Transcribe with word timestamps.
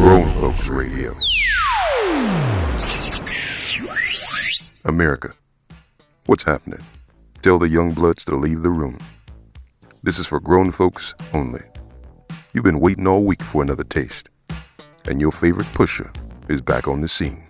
Grown 0.00 0.26
Folks 0.30 0.70
Radio. 0.70 1.10
America, 4.86 5.34
what's 6.24 6.42
happening? 6.44 6.80
Tell 7.42 7.58
the 7.58 7.68
young 7.68 7.92
bloods 7.92 8.24
to 8.24 8.34
leave 8.34 8.62
the 8.62 8.70
room. 8.70 8.98
This 10.02 10.18
is 10.18 10.26
for 10.26 10.40
grown 10.40 10.70
folks 10.70 11.14
only. 11.34 11.60
You've 12.54 12.64
been 12.64 12.80
waiting 12.80 13.06
all 13.06 13.26
week 13.26 13.42
for 13.42 13.62
another 13.62 13.84
taste, 13.84 14.30
and 15.04 15.20
your 15.20 15.32
favorite 15.32 15.70
pusher 15.74 16.10
is 16.48 16.62
back 16.62 16.88
on 16.88 17.02
the 17.02 17.08
scene. 17.08 17.44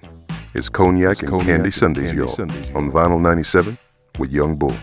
It's 0.53 0.69
Cognac 0.69 1.13
it's 1.13 1.21
and 1.21 1.31
Cognac 1.31 1.47
Candy 1.47 1.65
and 1.67 1.75
Sundays, 1.75 2.07
Candy 2.07 2.19
y'all, 2.19 2.29
Sundays, 2.35 2.75
on 2.75 2.91
Vinyl 2.91 3.21
97 3.21 3.79
with 4.19 4.33
Young 4.33 4.57
Bull. 4.57 4.75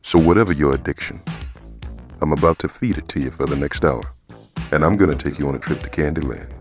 So, 0.00 0.18
whatever 0.18 0.54
your 0.54 0.74
addiction, 0.74 1.20
I'm 2.22 2.32
about 2.32 2.58
to 2.60 2.68
feed 2.70 2.96
it 2.96 3.08
to 3.08 3.20
you 3.20 3.30
for 3.30 3.44
the 3.44 3.56
next 3.56 3.84
hour, 3.84 4.04
and 4.72 4.82
I'm 4.82 4.96
gonna 4.96 5.16
take 5.16 5.38
you 5.38 5.50
on 5.50 5.54
a 5.54 5.58
trip 5.58 5.82
to 5.82 5.90
Candyland. 5.90 6.54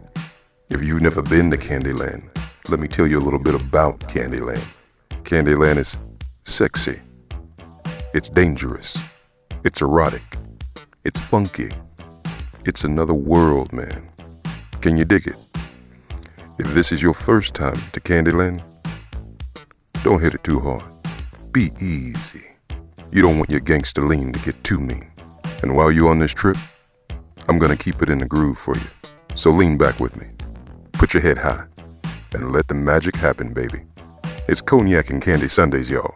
If 0.69 0.83
you've 0.83 1.01
never 1.01 1.21
been 1.21 1.49
to 1.51 1.57
Candyland, 1.57 2.27
let 2.67 2.81
me 2.81 2.89
tell 2.89 3.07
you 3.07 3.19
a 3.19 3.23
little 3.23 3.39
bit 3.39 3.55
about 3.55 4.01
Candyland. 4.01 4.65
Candyland 5.23 5.77
is 5.77 5.95
sexy, 6.43 6.99
it's 8.13 8.27
dangerous, 8.27 9.01
it's 9.63 9.81
erotic, 9.81 10.35
it's 11.05 11.21
funky, 11.21 11.71
it's 12.65 12.83
another 12.83 13.13
world, 13.13 13.71
man. 13.71 14.09
Can 14.81 14.97
you 14.97 15.05
dig 15.05 15.27
it? 15.27 15.37
If 16.59 16.73
this 16.73 16.91
is 16.91 17.01
your 17.01 17.13
first 17.13 17.55
time 17.55 17.79
to 17.93 18.01
Candyland, 18.01 18.61
don't 20.03 20.21
hit 20.21 20.33
it 20.33 20.43
too 20.43 20.59
hard. 20.59 20.83
Be 21.53 21.69
easy. 21.79 22.45
You 23.09 23.21
don't 23.21 23.37
want 23.37 23.49
your 23.49 23.61
gangster 23.61 24.01
lean 24.01 24.33
to 24.33 24.39
get 24.39 24.61
too 24.65 24.81
mean. 24.81 25.11
And 25.63 25.77
while 25.77 25.93
you're 25.93 26.11
on 26.11 26.19
this 26.19 26.33
trip, 26.33 26.57
I'm 27.47 27.57
gonna 27.57 27.77
keep 27.77 28.01
it 28.01 28.09
in 28.09 28.19
the 28.19 28.25
groove 28.25 28.57
for 28.57 28.75
you. 28.75 28.89
So 29.33 29.49
lean 29.49 29.77
back 29.77 30.01
with 30.01 30.17
me. 30.17 30.27
Put 30.97 31.13
your 31.13 31.21
head 31.21 31.37
high 31.37 31.65
and 32.33 32.51
let 32.51 32.67
the 32.67 32.73
magic 32.73 33.15
happen, 33.15 33.53
baby. 33.53 33.83
It's 34.47 34.63
Cognac 34.63 35.11
and 35.11 35.21
Candy 35.21 35.47
Sundays, 35.47 35.91
y'all. 35.91 36.15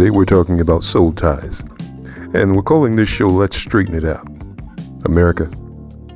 Today 0.00 0.10
we're 0.10 0.24
talking 0.24 0.62
about 0.62 0.82
soul 0.82 1.12
ties, 1.12 1.60
and 2.32 2.56
we're 2.56 2.62
calling 2.62 2.96
this 2.96 3.10
show 3.10 3.28
Let's 3.28 3.58
Straighten 3.58 3.94
It 3.94 4.06
Out. 4.06 4.26
America, 5.04 5.44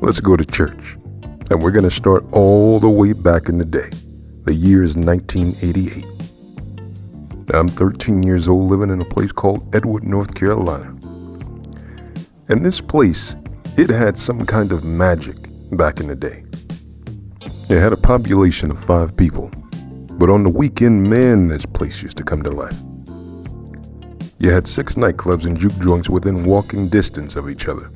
let's 0.01 0.21
go 0.21 0.39
to 0.39 0.45
church. 0.47 0.97
And 1.51 1.63
we're 1.63 1.71
going 1.71 1.85
to 1.85 1.91
start 1.91 2.25
all 2.33 2.81
the 2.81 2.89
way 2.89 3.13
back 3.13 3.51
in 3.51 3.59
the 3.59 3.65
day. 3.67 3.91
The 4.45 4.55
year 4.55 4.83
is 4.83 4.97
1988. 4.97 6.03
I'm 7.53 7.69
13 7.69 8.23
years 8.23 8.49
old 8.49 8.71
living 8.71 8.89
in 8.89 9.03
a 9.03 9.05
place 9.05 9.33
called 9.33 9.77
Edward, 9.77 10.05
North 10.05 10.35
Carolina. 10.35 10.97
And 12.49 12.65
this 12.65 12.81
place, 12.81 13.37
it 13.77 13.91
had 13.91 14.17
some 14.17 14.47
kind 14.47 14.73
of 14.73 14.83
magic 14.83 15.37
back 15.73 16.01
in 16.01 16.07
the 16.07 16.17
day. 16.17 16.43
It 17.69 17.79
had 17.79 17.93
a 17.93 17.99
population 17.99 18.71
of 18.71 18.83
five 18.83 19.15
people, 19.15 19.51
but 20.19 20.31
on 20.31 20.43
the 20.43 20.49
weekend, 20.49 21.03
man, 21.03 21.49
this 21.49 21.67
place 21.67 22.03
used 22.03 22.17
to 22.17 22.25
come 22.25 22.43
to 22.45 22.51
life. 22.51 22.81
You 24.45 24.51
had 24.51 24.69
six 24.69 24.97
nightclubs 24.97 25.47
and 25.47 25.59
juke 25.59 25.79
joints 25.79 26.11
within 26.11 26.45
walking 26.45 26.91
distance 26.91 27.35
of 27.35 27.49
each 27.49 27.67
other. 27.67 27.91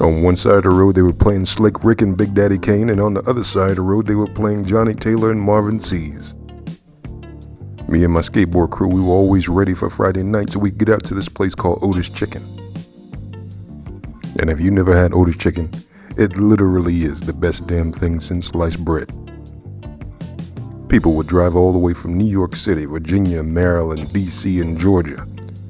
On 0.00 0.22
one 0.22 0.36
side 0.36 0.58
of 0.58 0.62
the 0.62 0.68
road, 0.68 0.94
they 0.94 1.02
were 1.02 1.12
playing 1.12 1.44
Slick 1.44 1.82
Rick 1.82 2.02
and 2.02 2.16
Big 2.16 2.34
Daddy 2.34 2.56
Kane, 2.56 2.90
and 2.90 3.00
on 3.00 3.14
the 3.14 3.28
other 3.28 3.42
side 3.42 3.70
of 3.70 3.76
the 3.76 3.82
road, 3.82 4.06
they 4.06 4.14
were 4.14 4.28
playing 4.28 4.64
Johnnie 4.64 4.94
Taylor 4.94 5.32
and 5.32 5.40
Marvin 5.40 5.80
Sease. 5.80 6.34
Me 7.88 8.04
and 8.04 8.14
my 8.14 8.20
skateboard 8.20 8.70
crew, 8.70 8.86
we 8.86 9.00
were 9.00 9.08
always 9.08 9.48
ready 9.48 9.74
for 9.74 9.90
Friday 9.90 10.22
night 10.22 10.52
so 10.52 10.60
we 10.60 10.70
could 10.70 10.78
get 10.78 10.90
out 10.90 11.04
to 11.06 11.14
this 11.14 11.28
place 11.28 11.56
called 11.56 11.80
Otis 11.82 12.08
Chicken. 12.08 12.42
And 14.38 14.48
if 14.48 14.60
you 14.60 14.70
never 14.70 14.96
had 14.96 15.12
Otis 15.14 15.36
Chicken, 15.36 15.68
it 16.16 16.38
literally 16.38 17.02
is 17.02 17.22
the 17.22 17.32
best 17.32 17.66
damn 17.66 17.90
thing 17.90 18.20
since 18.20 18.46
sliced 18.46 18.84
bread. 18.84 19.10
People 20.88 21.14
would 21.14 21.26
drive 21.26 21.56
all 21.56 21.72
the 21.72 21.78
way 21.78 21.92
from 21.92 22.16
New 22.16 22.26
York 22.26 22.54
City, 22.54 22.84
Virginia, 22.84 23.42
Maryland, 23.42 24.02
DC, 24.02 24.62
and 24.62 24.78
Georgia 24.78 25.26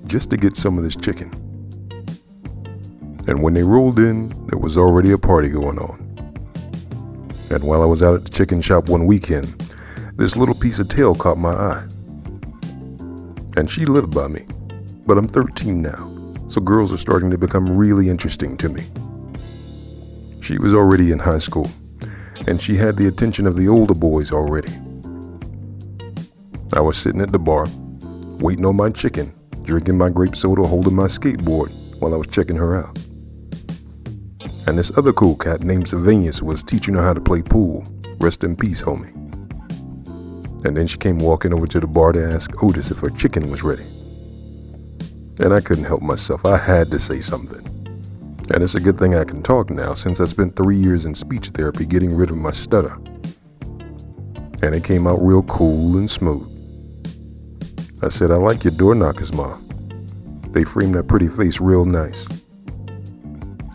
just 0.06 0.30
to 0.30 0.36
get 0.36 0.54
some 0.56 0.76
of 0.76 0.84
this 0.84 0.94
chicken. 0.94 1.30
And 3.26 3.42
when 3.42 3.54
they 3.54 3.62
rolled 3.62 3.98
in, 3.98 4.28
there 4.46 4.58
was 4.58 4.76
already 4.76 5.12
a 5.12 5.18
party 5.18 5.48
going 5.48 5.78
on. 5.78 5.98
And 7.50 7.64
while 7.64 7.82
I 7.82 7.86
was 7.86 8.02
out 8.02 8.14
at 8.14 8.24
the 8.24 8.30
chicken 8.30 8.60
shop 8.60 8.88
one 8.88 9.06
weekend, 9.06 9.46
this 10.16 10.36
little 10.36 10.54
piece 10.54 10.78
of 10.78 10.88
tail 10.88 11.14
caught 11.14 11.38
my 11.38 11.52
eye. 11.52 11.86
And 13.56 13.70
she 13.70 13.86
lived 13.86 14.14
by 14.14 14.28
me. 14.28 14.42
But 15.06 15.16
I'm 15.16 15.28
13 15.28 15.80
now, 15.80 16.12
so 16.46 16.60
girls 16.60 16.92
are 16.92 16.98
starting 16.98 17.30
to 17.30 17.38
become 17.38 17.76
really 17.76 18.10
interesting 18.10 18.56
to 18.58 18.68
me. 18.68 18.82
She 20.42 20.58
was 20.58 20.74
already 20.74 21.10
in 21.10 21.18
high 21.18 21.38
school, 21.38 21.70
and 22.46 22.60
she 22.60 22.76
had 22.76 22.96
the 22.96 23.06
attention 23.08 23.46
of 23.46 23.56
the 23.56 23.68
older 23.68 23.94
boys 23.94 24.30
already. 24.30 24.72
I 26.72 26.80
was 26.80 26.96
sitting 26.96 27.20
at 27.20 27.30
the 27.30 27.38
bar, 27.38 27.66
waiting 28.40 28.66
on 28.66 28.76
my 28.76 28.90
chicken, 28.90 29.32
drinking 29.62 29.96
my 29.96 30.10
grape 30.10 30.34
soda, 30.34 30.64
holding 30.64 30.96
my 30.96 31.06
skateboard 31.06 31.70
while 32.00 32.12
I 32.12 32.16
was 32.16 32.26
checking 32.26 32.56
her 32.56 32.76
out. 32.76 32.96
And 34.66 34.76
this 34.76 34.96
other 34.98 35.12
cool 35.12 35.36
cat 35.36 35.62
named 35.62 35.88
Sylvanus 35.88 36.42
was 36.42 36.64
teaching 36.64 36.94
her 36.94 37.02
how 37.02 37.12
to 37.12 37.20
play 37.20 37.40
pool. 37.40 37.86
Rest 38.18 38.42
in 38.42 38.56
peace, 38.56 38.82
homie. 38.82 39.14
And 40.64 40.76
then 40.76 40.88
she 40.88 40.98
came 40.98 41.18
walking 41.18 41.54
over 41.54 41.68
to 41.68 41.78
the 41.78 41.86
bar 41.86 42.12
to 42.12 42.32
ask 42.32 42.50
Otis 42.62 42.90
if 42.90 42.98
her 42.98 43.10
chicken 43.10 43.48
was 43.48 43.62
ready. 43.62 43.84
And 45.38 45.54
I 45.54 45.60
couldn't 45.60 45.84
help 45.84 46.02
myself. 46.02 46.44
I 46.44 46.56
had 46.56 46.88
to 46.88 46.98
say 46.98 47.20
something. 47.20 47.64
And 48.52 48.62
it's 48.62 48.74
a 48.74 48.80
good 48.80 48.98
thing 48.98 49.14
I 49.14 49.24
can 49.24 49.42
talk 49.42 49.70
now 49.70 49.94
since 49.94 50.20
I 50.20 50.26
spent 50.26 50.56
three 50.56 50.76
years 50.76 51.04
in 51.04 51.14
speech 51.14 51.48
therapy 51.50 51.86
getting 51.86 52.14
rid 52.14 52.30
of 52.30 52.36
my 52.36 52.50
stutter. 52.50 52.94
And 54.62 54.74
it 54.74 54.82
came 54.82 55.06
out 55.06 55.20
real 55.22 55.44
cool 55.44 55.96
and 55.96 56.10
smooth. 56.10 56.55
I 58.02 58.08
said, 58.08 58.30
I 58.30 58.36
like 58.36 58.62
your 58.62 58.74
door 58.74 58.94
knockers, 58.94 59.32
Ma. 59.32 59.58
They 60.50 60.64
framed 60.64 60.94
that 60.94 61.08
pretty 61.08 61.28
face 61.28 61.60
real 61.60 61.84
nice. 61.84 62.26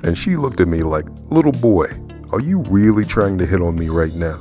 And 0.03 0.17
she 0.17 0.35
looked 0.35 0.59
at 0.61 0.67
me 0.67 0.81
like, 0.81 1.05
Little 1.29 1.51
boy, 1.51 1.87
are 2.31 2.39
you 2.39 2.61
really 2.69 3.05
trying 3.05 3.37
to 3.39 3.45
hit 3.45 3.61
on 3.61 3.75
me 3.75 3.89
right 3.89 4.13
now? 4.13 4.39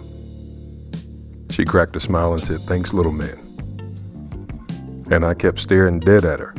She 1.51 1.65
cracked 1.65 1.97
a 1.97 2.01
smile 2.01 2.35
and 2.35 2.45
said, 2.45 2.61
Thanks, 2.61 2.95
little 2.95 3.13
man. 3.13 3.39
And 5.11 5.25
I 5.25 5.35
kept 5.35 5.59
staring 5.59 6.01
dead 6.01 6.25
at 6.25 6.41
her. 6.41 6.55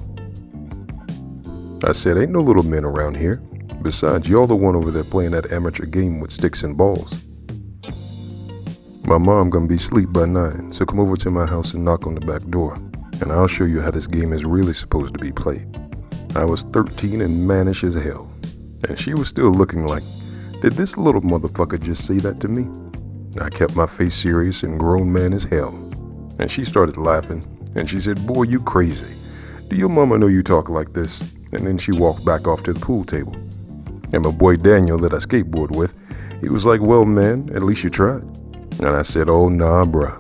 I 1.83 1.94
said, 1.94 2.17
Ain't 2.17 2.31
no 2.31 2.41
little 2.41 2.63
men 2.63 2.83
around 2.83 3.17
here. 3.17 3.38
Besides, 3.81 4.29
you're 4.29 4.47
the 4.47 4.56
one 4.56 4.75
over 4.75 4.91
there 4.91 5.03
playing 5.03 5.31
that 5.31 5.51
amateur 5.51 5.85
game 5.85 6.19
with 6.19 6.31
sticks 6.31 6.63
and 6.63 6.77
balls. 6.77 7.27
My 9.06 9.17
mom 9.17 9.50
gonna 9.50 9.67
be 9.67 9.75
asleep 9.75 10.13
by 10.13 10.25
nine, 10.25 10.71
so 10.71 10.85
come 10.85 11.00
over 11.00 11.15
to 11.17 11.31
my 11.31 11.45
house 11.45 11.74
and 11.74 11.83
knock 11.83 12.06
on 12.06 12.13
the 12.13 12.21
back 12.21 12.44
door, 12.44 12.75
and 13.21 13.31
I'll 13.31 13.47
show 13.47 13.65
you 13.65 13.81
how 13.81 13.91
this 13.91 14.07
game 14.07 14.33
is 14.33 14.45
really 14.45 14.73
supposed 14.73 15.13
to 15.13 15.19
be 15.19 15.31
played. 15.31 15.68
I 16.35 16.44
was 16.44 16.63
13 16.63 17.21
and 17.21 17.47
mannish 17.47 17.83
as 17.83 17.95
hell, 17.95 18.31
and 18.88 18.97
she 18.97 19.13
was 19.13 19.27
still 19.27 19.51
looking 19.51 19.85
like, 19.85 20.03
did 20.62 20.73
this 20.73 20.97
little 20.97 21.21
motherfucker 21.21 21.81
just 21.81 22.06
say 22.06 22.18
that 22.18 22.39
to 22.41 22.47
me? 22.47 22.68
I 23.39 23.50
kept 23.50 23.75
my 23.75 23.85
face 23.85 24.15
serious 24.15 24.63
and 24.63 24.79
grown 24.79 25.12
man 25.12 25.33
as 25.33 25.44
hell, 25.44 25.69
and 26.39 26.50
she 26.50 26.65
started 26.65 26.97
laughing, 26.97 27.44
and 27.75 27.89
she 27.89 28.00
said, 28.00 28.25
boy, 28.25 28.44
you 28.44 28.59
crazy. 28.62 29.15
Do 29.69 29.77
your 29.77 29.89
mama 29.89 30.17
know 30.17 30.27
you 30.27 30.44
talk 30.44 30.69
like 30.69 30.91
this? 30.91 31.35
And 31.53 31.65
then 31.65 31.77
she 31.77 31.94
walked 31.94 32.25
back 32.25 32.47
off 32.47 32.63
to 32.63 32.74
the 32.74 32.79
pool 32.79 33.06
table. 33.06 33.35
And 34.13 34.24
my 34.24 34.31
boy 34.31 34.57
Daniel 34.57 34.97
that 35.00 35.13
I 35.13 35.17
skateboard 35.17 35.75
with, 35.75 35.95
he 36.41 36.50
was 36.50 36.65
like, 36.65 36.81
Well, 36.81 37.06
man, 37.06 37.50
at 37.56 37.63
least 37.63 37.83
you 37.83 37.89
tried. 37.89 38.24
And 38.81 38.89
I 38.89 39.03
said, 39.03 39.29
Oh, 39.29 39.47
nah, 39.47 39.85
bruh. 39.85 40.17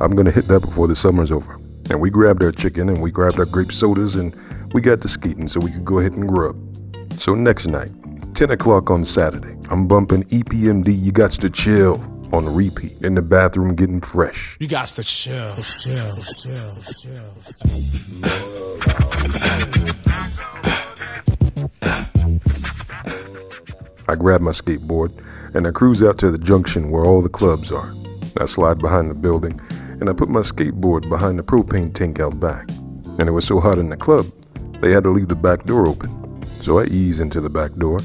I'm 0.00 0.16
gonna 0.16 0.30
hit 0.30 0.46
that 0.46 0.60
before 0.60 0.88
the 0.88 0.96
summer's 0.96 1.30
over. 1.30 1.58
And 1.90 2.00
we 2.00 2.10
grabbed 2.10 2.42
our 2.42 2.52
chicken 2.52 2.88
and 2.88 3.02
we 3.02 3.10
grabbed 3.10 3.38
our 3.38 3.46
grape 3.46 3.72
sodas 3.72 4.14
and 4.14 4.34
we 4.72 4.80
got 4.80 5.00
to 5.02 5.08
skating 5.08 5.48
so 5.48 5.60
we 5.60 5.70
could 5.70 5.84
go 5.84 5.98
ahead 5.98 6.12
and 6.12 6.28
grub. 6.28 6.56
So 7.12 7.34
next 7.34 7.66
night, 7.66 7.90
10 8.34 8.50
o'clock 8.50 8.90
on 8.90 9.04
Saturday, 9.04 9.56
I'm 9.70 9.86
bumping 9.86 10.24
EPMD 10.24 11.00
You 11.00 11.12
Got 11.12 11.32
to 11.32 11.50
Chill 11.50 12.02
on 12.32 12.52
repeat 12.52 13.00
in 13.02 13.14
the 13.14 13.22
bathroom 13.22 13.76
getting 13.76 14.00
fresh. 14.00 14.56
You 14.58 14.66
got 14.66 14.88
to 14.88 15.04
chill, 15.04 15.54
chill, 15.62 16.16
chill, 16.42 16.76
chill. 17.00 17.34
I 24.06 24.16
grab 24.16 24.40
my 24.40 24.50
skateboard 24.50 25.12
and 25.54 25.66
I 25.66 25.70
cruise 25.70 26.02
out 26.02 26.18
to 26.18 26.30
the 26.30 26.38
junction 26.38 26.90
where 26.90 27.04
all 27.04 27.22
the 27.22 27.28
clubs 27.28 27.70
are. 27.72 27.92
I 28.38 28.46
slide 28.46 28.78
behind 28.78 29.10
the 29.10 29.14
building 29.14 29.60
and 30.00 30.08
I 30.08 30.12
put 30.12 30.28
my 30.28 30.40
skateboard 30.40 31.08
behind 31.08 31.38
the 31.38 31.42
propane 31.42 31.94
tank 31.94 32.20
out 32.20 32.38
back. 32.40 32.68
And 33.18 33.28
it 33.28 33.32
was 33.32 33.46
so 33.46 33.60
hot 33.60 33.78
in 33.78 33.88
the 33.88 33.96
club, 33.96 34.26
they 34.80 34.90
had 34.90 35.04
to 35.04 35.10
leave 35.10 35.28
the 35.28 35.36
back 35.36 35.64
door 35.64 35.86
open. 35.86 36.42
So 36.42 36.78
I 36.78 36.84
ease 36.86 37.20
into 37.20 37.40
the 37.40 37.50
back 37.50 37.72
door, 37.74 38.00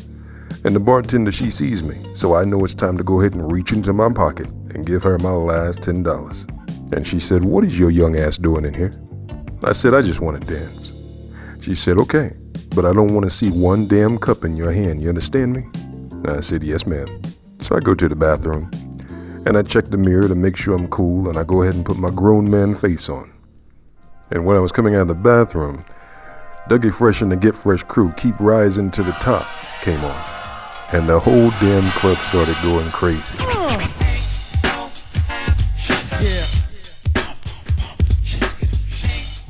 and 0.66 0.76
the 0.76 0.80
bartender 0.80 1.32
she 1.32 1.50
sees 1.50 1.84
me, 1.84 1.96
so 2.16 2.36
I 2.36 2.46
know 2.46 2.64
it's 2.64 2.76
time 2.76 2.98
to 2.98 3.04
go 3.04 3.22
ahead 3.22 3.34
and 3.34 3.52
reach 3.52 3.72
into 3.72 3.94
my 3.94 4.12
pocket 4.12 4.48
and 4.48 4.86
give 4.86 5.04
her 5.04 5.18
my 5.20 5.32
last 5.32 5.82
ten 5.82 6.04
dollars. 6.04 6.46
And 6.92 7.06
she 7.06 7.20
said, 7.20 7.44
What 7.44 7.64
is 7.64 7.80
your 7.80 7.92
young 7.92 8.16
ass 8.18 8.38
doing 8.38 8.66
in 8.66 8.74
here? 8.74 8.92
I 9.64 9.72
said, 9.74 9.94
I 9.94 10.02
just 10.02 10.22
want 10.22 10.42
to 10.42 10.48
dance. 10.48 10.94
She 11.62 11.76
said, 11.76 11.98
Okay, 11.98 12.32
but 12.76 12.86
I 12.86 12.94
don't 12.94 13.14
want 13.14 13.26
to 13.26 13.30
see 13.30 13.50
one 13.50 13.88
damn 13.88 14.18
cup 14.18 14.44
in 14.44 14.56
your 14.56 14.72
hand, 14.72 15.02
you 15.02 15.10
understand 15.10 15.54
me? 15.54 15.64
I 16.28 16.40
said, 16.42 16.64
Yes, 16.64 16.86
ma'am. 16.86 17.22
So 17.60 17.76
I 17.76 17.80
go 17.80 17.94
to 17.94 18.08
the 18.08 18.16
bathroom 18.16 18.72
and 19.46 19.58
I 19.58 19.64
check 19.64 19.86
the 19.86 19.98
mirror 19.98 20.28
to 20.28 20.36
make 20.36 20.58
sure 20.58 20.76
I'm 20.76 20.88
cool 20.88 21.30
and 21.30 21.38
I 21.38 21.44
go 21.44 21.62
ahead 21.62 21.76
and 21.76 21.86
put 21.86 21.98
my 21.98 22.12
grown 22.12 22.50
man 22.50 22.76
face 22.76 23.10
on. 23.10 23.32
And 24.32 24.46
when 24.46 24.58
I 24.58 24.60
was 24.60 24.72
coming 24.72 24.96
out 24.96 25.02
of 25.02 25.08
the 25.08 25.16
bathroom, 25.16 25.84
Dougie 26.70 26.94
Fresh 26.94 27.22
and 27.22 27.32
the 27.32 27.36
Get 27.36 27.56
Fresh 27.56 27.84
crew 27.84 28.14
keep 28.18 28.40
rising 28.40 28.92
to 28.92 29.04
the 29.04 29.12
top 29.14 29.48
came 29.82 30.04
on. 30.04 30.26
And 30.92 31.08
the 31.08 31.20
whole 31.20 31.50
damn 31.60 31.90
club 31.92 32.18
started 32.18 32.56
going 32.62 32.90
crazy. 32.90 33.38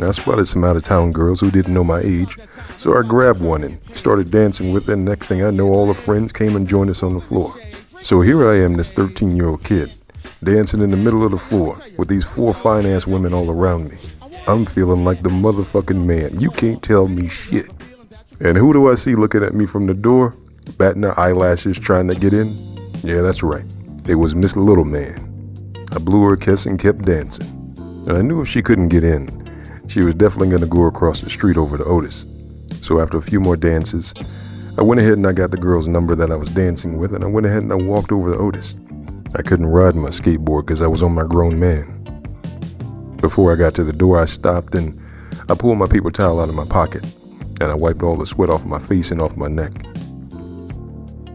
I 0.02 0.12
spotted 0.12 0.48
some 0.48 0.64
out 0.64 0.78
of 0.78 0.84
town 0.84 1.12
girls 1.12 1.40
who 1.40 1.52
didn't 1.52 1.74
know 1.74 1.84
my 1.84 2.00
age, 2.00 2.38
so 2.78 2.98
I 2.98 3.04
grabbed 3.06 3.42
one 3.42 3.64
and 3.64 3.80
started 3.94 4.32
dancing 4.32 4.74
with 4.74 4.86
them. 4.86 5.04
Next 5.04 5.28
thing 5.28 5.44
I 5.44 5.52
know, 5.52 5.68
all 5.68 5.86
the 5.86 5.94
friends 5.94 6.32
came 6.32 6.56
and 6.56 6.68
joined 6.68 6.90
us 6.90 7.04
on 7.04 7.14
the 7.14 7.22
floor. 7.22 7.54
So 8.02 8.22
here 8.22 8.50
I 8.50 8.56
am, 8.60 8.74
this 8.76 8.92
13 8.92 9.36
year 9.36 9.48
old 9.50 9.64
kid, 9.64 9.92
dancing 10.44 10.82
in 10.82 10.90
the 10.90 10.98
middle 10.98 11.24
of 11.26 11.32
the 11.32 11.38
floor 11.38 11.78
with 11.98 12.08
these 12.08 12.24
four 12.24 12.54
fine 12.54 12.86
ass 12.86 13.06
women 13.06 13.34
all 13.34 13.52
around 13.52 13.92
me. 13.92 13.98
I'm 14.48 14.66
feeling 14.66 15.04
like 15.04 15.22
the 15.22 15.30
motherfucking 15.30 16.06
man. 16.06 16.40
You 16.40 16.50
can't 16.50 16.82
tell 16.82 17.08
me 17.08 17.28
shit. 17.28 17.70
And 18.40 18.58
who 18.58 18.72
do 18.72 18.90
I 18.90 18.96
see 18.96 19.16
looking 19.16 19.44
at 19.44 19.54
me 19.54 19.66
from 19.66 19.86
the 19.86 19.94
door, 19.94 20.36
batting 20.78 21.04
her 21.04 21.20
eyelashes 21.20 21.78
trying 21.78 22.08
to 22.08 22.16
get 22.16 22.34
in? 22.34 22.48
Yeah, 23.04 23.22
that's 23.22 23.44
right. 23.44 23.66
It 24.08 24.16
was 24.16 24.34
Miss 24.34 24.56
Little 24.56 24.86
Man. 24.86 25.54
I 25.92 26.00
blew 26.00 26.24
her 26.24 26.34
a 26.34 26.38
kiss 26.38 26.66
and 26.66 26.80
kept 26.80 27.04
dancing. 27.04 27.48
And 28.08 28.18
I 28.18 28.22
knew 28.22 28.42
if 28.42 28.48
she 28.48 28.62
couldn't 28.62 28.88
get 28.88 29.04
in, 29.04 29.28
she 29.88 30.02
was 30.02 30.16
definitely 30.16 30.50
going 30.50 30.62
to 30.62 30.68
go 30.68 30.86
across 30.86 31.22
the 31.22 31.30
street 31.30 31.58
over 31.58 31.78
to 31.78 31.84
Otis. 31.84 32.26
So 32.72 33.02
after 33.02 33.18
a 33.18 33.22
few 33.22 33.42
more 33.42 33.58
dances, 33.58 34.14
I 34.80 34.82
went 34.82 35.02
ahead 35.02 35.16
and 35.18 35.28
I 35.28 35.34
got 35.34 35.52
the 35.52 35.58
girl's 35.58 35.90
number 35.90 36.16
that 36.16 36.32
I 36.32 36.38
was 36.38 36.56
dancing 36.56 37.00
with, 37.00 37.14
and 37.14 37.22
I 37.22 37.28
went 37.28 37.46
ahead 37.46 37.64
and 37.64 37.74
I 37.74 37.76
walked 37.76 38.14
over 38.14 38.32
to 38.32 38.40
Otis. 38.40 38.78
I 39.36 39.42
couldn't 39.42 39.66
ride 39.66 39.94
my 39.94 40.08
skateboard 40.08 40.68
because 40.68 40.82
I 40.82 40.88
was 40.88 41.04
on 41.04 41.12
my 41.12 41.26
grown 41.26 41.60
man. 41.60 42.02
Before 43.18 43.52
I 43.52 43.58
got 43.58 43.76
to 43.76 43.84
the 43.84 43.92
door, 43.92 44.22
I 44.22 44.24
stopped 44.24 44.76
and 44.76 44.98
I 45.50 45.56
pulled 45.56 45.80
my 45.80 45.86
paper 45.86 46.12
towel 46.12 46.40
out 46.40 46.48
of 46.48 46.56
my 46.56 46.64
pocket, 46.64 47.04
and 47.60 47.64
I 47.64 47.74
wiped 47.74 48.04
all 48.04 48.16
the 48.16 48.26
sweat 48.26 48.50
off 48.50 48.66
my 48.66 48.80
face 48.80 49.12
and 49.12 49.22
off 49.22 49.36
my 49.36 49.50
neck. 49.50 49.74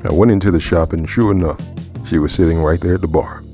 I 0.06 0.12
went 0.14 0.32
into 0.32 0.50
the 0.50 0.58
shop, 0.58 0.94
and 0.94 1.06
sure 1.06 1.30
enough, 1.30 1.60
she 2.06 2.16
was 2.16 2.32
sitting 2.32 2.62
right 2.62 2.80
there 2.80 2.94
at 2.94 3.02
the 3.02 3.08
bar. 3.08 3.44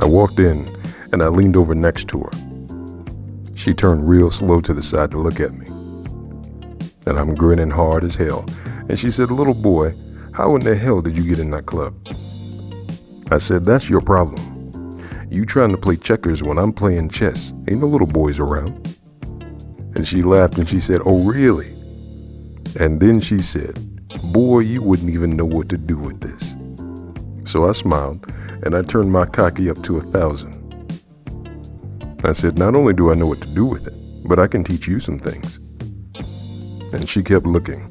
I 0.00 0.06
walked 0.06 0.40
in 0.40 0.66
and 1.12 1.22
I 1.22 1.28
leaned 1.28 1.56
over 1.56 1.76
next 1.76 2.08
to 2.08 2.22
her. 2.22 3.54
She 3.54 3.72
turned 3.72 4.08
real 4.08 4.32
slow 4.32 4.60
to 4.62 4.74
the 4.74 4.82
side 4.82 5.12
to 5.12 5.18
look 5.20 5.38
at 5.38 5.54
me. 5.54 5.68
And 7.06 7.18
I'm 7.18 7.34
grinning 7.34 7.70
hard 7.70 8.04
as 8.04 8.16
hell. 8.16 8.44
And 8.88 8.98
she 8.98 9.10
said, 9.10 9.30
Little 9.30 9.54
boy, 9.54 9.94
how 10.32 10.54
in 10.56 10.62
the 10.62 10.76
hell 10.76 11.00
did 11.00 11.16
you 11.16 11.28
get 11.28 11.38
in 11.38 11.50
that 11.50 11.66
club? 11.66 11.94
I 13.30 13.38
said, 13.38 13.64
That's 13.64 13.88
your 13.88 14.00
problem. 14.00 14.60
You 15.30 15.44
trying 15.44 15.70
to 15.70 15.78
play 15.78 15.96
checkers 15.96 16.42
when 16.42 16.58
I'm 16.58 16.72
playing 16.72 17.10
chess. 17.10 17.52
Ain't 17.68 17.80
no 17.80 17.86
little 17.86 18.06
boys 18.06 18.40
around. 18.40 18.98
And 19.94 20.06
she 20.06 20.22
laughed 20.22 20.58
and 20.58 20.68
she 20.68 20.80
said, 20.80 21.00
Oh, 21.06 21.24
really? 21.24 21.70
And 22.78 23.00
then 23.00 23.20
she 23.20 23.40
said, 23.40 23.78
Boy, 24.32 24.60
you 24.60 24.82
wouldn't 24.82 25.10
even 25.10 25.36
know 25.36 25.44
what 25.44 25.68
to 25.70 25.78
do 25.78 25.96
with 25.96 26.20
this. 26.20 26.56
So 27.50 27.68
I 27.68 27.72
smiled 27.72 28.26
and 28.64 28.74
I 28.74 28.82
turned 28.82 29.10
my 29.10 29.24
cocky 29.24 29.70
up 29.70 29.82
to 29.84 29.98
a 29.98 30.02
thousand. 30.02 30.56
I 32.24 32.32
said, 32.32 32.58
Not 32.58 32.74
only 32.74 32.92
do 32.92 33.10
I 33.10 33.14
know 33.14 33.26
what 33.26 33.40
to 33.40 33.54
do 33.54 33.64
with 33.64 33.86
it, 33.86 33.94
but 34.28 34.38
I 34.38 34.46
can 34.46 34.64
teach 34.64 34.86
you 34.86 34.98
some 34.98 35.18
things. 35.18 35.60
And 36.92 37.08
she 37.08 37.22
kept 37.22 37.46
looking. 37.46 37.82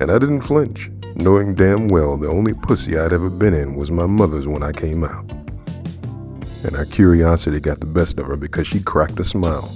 And 0.00 0.10
I 0.10 0.18
didn't 0.18 0.42
flinch, 0.42 0.90
knowing 1.14 1.54
damn 1.54 1.88
well 1.88 2.16
the 2.16 2.28
only 2.28 2.54
pussy 2.54 2.98
I'd 2.98 3.12
ever 3.12 3.30
been 3.30 3.54
in 3.54 3.74
was 3.74 3.90
my 3.90 4.06
mother's 4.06 4.48
when 4.48 4.62
I 4.62 4.72
came 4.72 5.04
out. 5.04 5.30
And 6.64 6.74
her 6.74 6.84
curiosity 6.84 7.60
got 7.60 7.80
the 7.80 7.86
best 7.86 8.18
of 8.18 8.26
her 8.26 8.36
because 8.36 8.66
she 8.66 8.80
cracked 8.80 9.20
a 9.20 9.24
smile. 9.24 9.70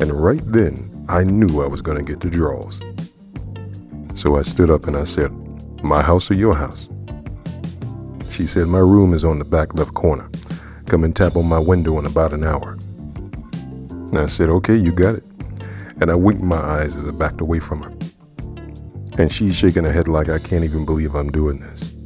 And 0.00 0.12
right 0.12 0.42
then, 0.44 1.06
I 1.08 1.24
knew 1.24 1.62
I 1.62 1.66
was 1.66 1.82
going 1.82 1.98
to 1.98 2.04
get 2.04 2.20
the 2.20 2.30
draws. 2.30 2.80
So 4.14 4.36
I 4.36 4.42
stood 4.42 4.70
up 4.70 4.86
and 4.86 4.96
I 4.96 5.04
said, 5.04 5.32
My 5.82 6.02
house 6.02 6.30
or 6.30 6.34
your 6.34 6.54
house? 6.54 6.88
She 8.30 8.46
said, 8.46 8.68
My 8.68 8.78
room 8.78 9.14
is 9.14 9.24
on 9.24 9.38
the 9.38 9.44
back 9.44 9.74
left 9.74 9.94
corner. 9.94 10.30
Come 10.86 11.04
and 11.04 11.14
tap 11.14 11.36
on 11.36 11.46
my 11.46 11.58
window 11.58 11.98
in 11.98 12.06
about 12.06 12.32
an 12.32 12.44
hour. 12.44 12.78
And 14.08 14.18
I 14.18 14.26
said, 14.26 14.48
okay, 14.48 14.74
you 14.74 14.90
got 14.90 15.16
it. 15.16 15.24
And 16.00 16.10
I 16.10 16.14
winked 16.14 16.42
my 16.42 16.56
eyes 16.56 16.96
as 16.96 17.08
I 17.08 17.12
backed 17.12 17.40
away 17.40 17.60
from 17.60 17.82
her. 17.82 17.92
And 19.18 19.32
she's 19.32 19.56
shaking 19.56 19.84
her 19.84 19.92
head 19.92 20.08
like 20.08 20.28
I 20.28 20.38
can't 20.38 20.64
even 20.64 20.84
believe 20.84 21.14
I'm 21.14 21.30
doing 21.30 21.60
this. 21.60 21.96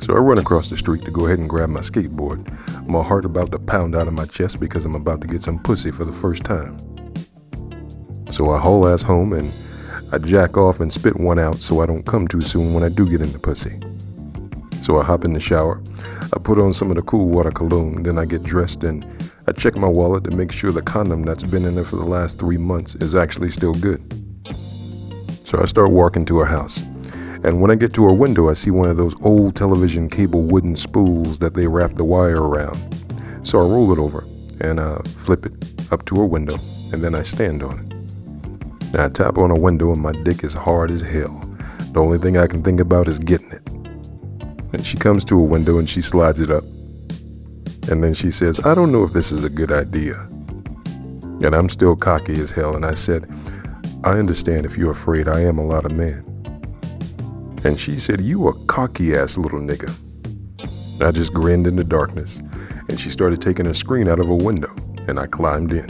So 0.00 0.14
I 0.14 0.18
run 0.18 0.38
across 0.38 0.70
the 0.70 0.76
street 0.76 1.02
to 1.02 1.10
go 1.10 1.26
ahead 1.26 1.38
and 1.38 1.48
grab 1.48 1.68
my 1.68 1.80
skateboard, 1.80 2.48
my 2.86 3.02
heart 3.02 3.24
about 3.24 3.52
to 3.52 3.58
pound 3.58 3.94
out 3.94 4.08
of 4.08 4.14
my 4.14 4.24
chest 4.24 4.58
because 4.58 4.84
I'm 4.84 4.94
about 4.94 5.20
to 5.20 5.26
get 5.26 5.42
some 5.42 5.58
pussy 5.58 5.90
for 5.90 6.04
the 6.04 6.12
first 6.12 6.44
time. 6.44 6.76
So 8.30 8.50
I 8.50 8.58
haul 8.58 8.88
ass 8.88 9.02
home 9.02 9.32
and 9.32 9.52
I 10.12 10.18
jack 10.18 10.56
off 10.56 10.80
and 10.80 10.90
spit 10.90 11.18
one 11.18 11.38
out 11.38 11.56
so 11.56 11.80
I 11.80 11.86
don't 11.86 12.06
come 12.06 12.26
too 12.26 12.40
soon 12.40 12.72
when 12.72 12.82
I 12.82 12.88
do 12.88 13.08
get 13.10 13.20
into 13.20 13.38
pussy. 13.38 13.78
So 14.80 14.98
I 14.98 15.04
hop 15.04 15.26
in 15.26 15.34
the 15.34 15.40
shower, 15.40 15.82
I 16.32 16.38
put 16.38 16.58
on 16.58 16.72
some 16.72 16.88
of 16.88 16.96
the 16.96 17.02
cool 17.02 17.28
water 17.28 17.50
cologne, 17.50 18.02
then 18.02 18.16
I 18.16 18.24
get 18.24 18.42
dressed 18.42 18.84
and 18.84 19.04
I 19.48 19.52
check 19.52 19.76
my 19.76 19.88
wallet 19.88 20.24
to 20.24 20.36
make 20.36 20.52
sure 20.52 20.72
the 20.72 20.82
condom 20.82 21.22
that's 21.22 21.42
been 21.42 21.64
in 21.64 21.74
there 21.74 21.82
for 21.82 21.96
the 21.96 22.04
last 22.04 22.38
three 22.38 22.58
months 22.58 22.94
is 22.96 23.14
actually 23.14 23.48
still 23.48 23.72
good. 23.72 23.98
So 25.42 25.62
I 25.62 25.64
start 25.64 25.90
walking 25.90 26.26
to 26.26 26.38
her 26.40 26.44
house. 26.44 26.82
And 27.42 27.58
when 27.58 27.70
I 27.70 27.74
get 27.74 27.94
to 27.94 28.04
her 28.04 28.12
window, 28.12 28.50
I 28.50 28.52
see 28.52 28.70
one 28.70 28.90
of 28.90 28.98
those 28.98 29.16
old 29.22 29.56
television 29.56 30.10
cable 30.10 30.42
wooden 30.42 30.76
spools 30.76 31.38
that 31.38 31.54
they 31.54 31.66
wrap 31.66 31.94
the 31.94 32.04
wire 32.04 32.42
around. 32.42 32.76
So 33.42 33.58
I 33.58 33.62
roll 33.62 33.90
it 33.90 33.98
over 33.98 34.26
and 34.60 34.78
I 34.78 34.98
flip 35.06 35.46
it 35.46 35.54
up 35.90 36.04
to 36.06 36.16
her 36.16 36.26
window, 36.26 36.56
and 36.92 37.02
then 37.02 37.14
I 37.14 37.22
stand 37.22 37.62
on 37.62 37.78
it. 37.78 37.92
And 38.92 38.96
I 39.00 39.08
tap 39.08 39.38
on 39.38 39.50
a 39.50 39.58
window, 39.58 39.92
and 39.92 40.02
my 40.02 40.12
dick 40.12 40.44
is 40.44 40.52
hard 40.52 40.90
as 40.90 41.00
hell. 41.00 41.40
The 41.92 42.00
only 42.00 42.18
thing 42.18 42.36
I 42.36 42.48
can 42.48 42.62
think 42.62 42.80
about 42.80 43.08
is 43.08 43.18
getting 43.18 43.52
it. 43.52 43.66
And 44.74 44.84
she 44.84 44.98
comes 44.98 45.24
to 45.24 45.38
a 45.38 45.42
window 45.42 45.78
and 45.78 45.88
she 45.88 46.02
slides 46.02 46.38
it 46.38 46.50
up. 46.50 46.64
And 47.90 48.04
then 48.04 48.14
she 48.14 48.30
says, 48.30 48.60
I 48.66 48.74
don't 48.74 48.92
know 48.92 49.04
if 49.04 49.12
this 49.12 49.32
is 49.32 49.44
a 49.44 49.50
good 49.50 49.72
idea. 49.72 50.14
And 51.40 51.54
I'm 51.54 51.68
still 51.68 51.96
cocky 51.96 52.40
as 52.40 52.50
hell, 52.50 52.76
and 52.76 52.84
I 52.84 52.94
said, 52.94 53.28
I 54.04 54.18
understand 54.18 54.66
if 54.66 54.76
you're 54.76 54.90
afraid 54.90 55.28
I 55.28 55.40
am 55.40 55.58
a 55.58 55.64
lot 55.64 55.84
of 55.84 55.92
man. 55.92 56.24
And 57.64 57.78
she 57.78 57.98
said, 57.98 58.20
You 58.20 58.48
a 58.48 58.66
cocky 58.66 59.14
ass 59.14 59.38
little 59.38 59.60
nigga. 59.60 59.92
I 61.02 61.12
just 61.12 61.32
grinned 61.32 61.66
in 61.66 61.76
the 61.76 61.84
darkness, 61.84 62.38
and 62.88 62.98
she 62.98 63.10
started 63.10 63.40
taking 63.40 63.66
a 63.66 63.74
screen 63.74 64.08
out 64.08 64.20
of 64.20 64.28
a 64.28 64.34
window, 64.34 64.74
and 65.06 65.18
I 65.18 65.26
climbed 65.26 65.72
in. 65.72 65.86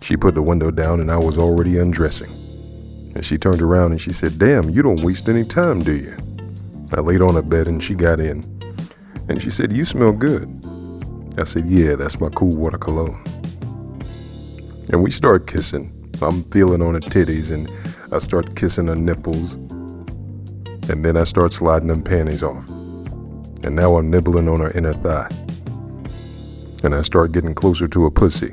She 0.00 0.16
put 0.16 0.34
the 0.34 0.42
window 0.42 0.70
down, 0.70 1.00
and 1.00 1.10
I 1.10 1.18
was 1.18 1.38
already 1.38 1.78
undressing. 1.78 2.30
And 3.14 3.24
she 3.24 3.36
turned 3.36 3.60
around 3.60 3.92
and 3.92 4.00
she 4.00 4.12
said, 4.12 4.38
Damn, 4.38 4.70
you 4.70 4.82
don't 4.82 5.02
waste 5.02 5.28
any 5.28 5.44
time, 5.44 5.80
do 5.82 5.94
you? 5.94 6.16
I 6.94 7.00
laid 7.00 7.20
on 7.20 7.36
a 7.36 7.42
bed 7.42 7.68
and 7.68 7.82
she 7.82 7.94
got 7.94 8.20
in. 8.20 8.61
And 9.28 9.40
she 9.42 9.50
said, 9.50 9.72
You 9.72 9.84
smell 9.84 10.12
good. 10.12 10.48
I 11.38 11.44
said, 11.44 11.66
Yeah, 11.66 11.96
that's 11.96 12.20
my 12.20 12.28
cool 12.30 12.56
water 12.56 12.78
cologne. 12.78 13.22
And 14.90 15.02
we 15.02 15.10
start 15.10 15.46
kissing. 15.46 15.90
I'm 16.20 16.44
feeling 16.44 16.82
on 16.82 16.94
her 16.94 17.00
titties 17.00 17.52
and 17.52 17.68
I 18.12 18.18
start 18.18 18.56
kissing 18.56 18.88
her 18.88 18.94
nipples. 18.94 19.54
And 20.90 21.04
then 21.04 21.16
I 21.16 21.24
start 21.24 21.52
sliding 21.52 21.88
them 21.88 22.02
panties 22.02 22.42
off. 22.42 22.68
And 23.64 23.76
now 23.76 23.96
I'm 23.96 24.10
nibbling 24.10 24.48
on 24.48 24.60
her 24.60 24.70
inner 24.72 24.92
thigh. 24.92 25.28
And 26.84 26.94
I 26.94 27.02
start 27.02 27.32
getting 27.32 27.54
closer 27.54 27.86
to 27.88 28.04
her 28.04 28.10
pussy. 28.10 28.50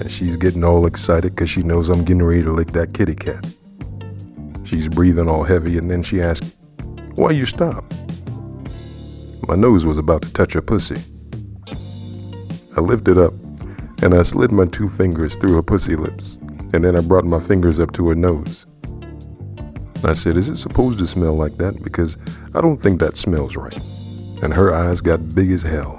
And 0.00 0.10
she's 0.10 0.36
getting 0.36 0.64
all 0.64 0.86
excited 0.86 1.34
because 1.34 1.50
she 1.50 1.62
knows 1.62 1.88
I'm 1.88 2.04
getting 2.04 2.22
ready 2.22 2.42
to 2.42 2.52
lick 2.52 2.72
that 2.72 2.94
kitty 2.94 3.14
cat. 3.14 3.46
She's 4.64 4.88
breathing 4.88 5.28
all 5.28 5.44
heavy, 5.44 5.78
and 5.78 5.90
then 5.90 6.02
she 6.02 6.20
asks, 6.20 6.58
Why 7.14 7.30
you 7.30 7.46
stop? 7.46 7.84
My 9.48 9.54
nose 9.54 9.86
was 9.86 9.96
about 9.96 10.20
to 10.22 10.32
touch 10.34 10.52
her 10.52 10.60
pussy. 10.60 11.00
I 12.76 12.82
lifted 12.82 13.16
up, 13.16 13.32
and 14.02 14.12
I 14.12 14.20
slid 14.20 14.52
my 14.52 14.66
two 14.66 14.90
fingers 14.90 15.36
through 15.36 15.54
her 15.54 15.62
pussy 15.62 15.96
lips, 15.96 16.36
and 16.74 16.84
then 16.84 16.94
I 16.94 17.00
brought 17.00 17.24
my 17.24 17.40
fingers 17.40 17.80
up 17.80 17.92
to 17.92 18.10
her 18.10 18.14
nose. 18.14 18.66
I 20.04 20.12
said, 20.12 20.36
Is 20.36 20.50
it 20.50 20.56
supposed 20.56 20.98
to 20.98 21.06
smell 21.06 21.32
like 21.32 21.56
that? 21.56 21.82
Because 21.82 22.18
I 22.54 22.60
don't 22.60 22.76
think 22.76 23.00
that 23.00 23.16
smells 23.16 23.56
right. 23.56 23.82
And 24.42 24.52
her 24.52 24.74
eyes 24.74 25.00
got 25.00 25.34
big 25.34 25.50
as 25.50 25.62
hell, 25.62 25.98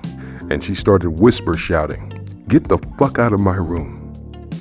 and 0.51 0.63
she 0.63 0.75
started 0.75 1.19
whisper 1.19 1.57
shouting, 1.57 2.07
Get 2.47 2.67
the 2.67 2.77
fuck 2.99 3.17
out 3.17 3.33
of 3.33 3.39
my 3.39 3.55
room. 3.55 4.13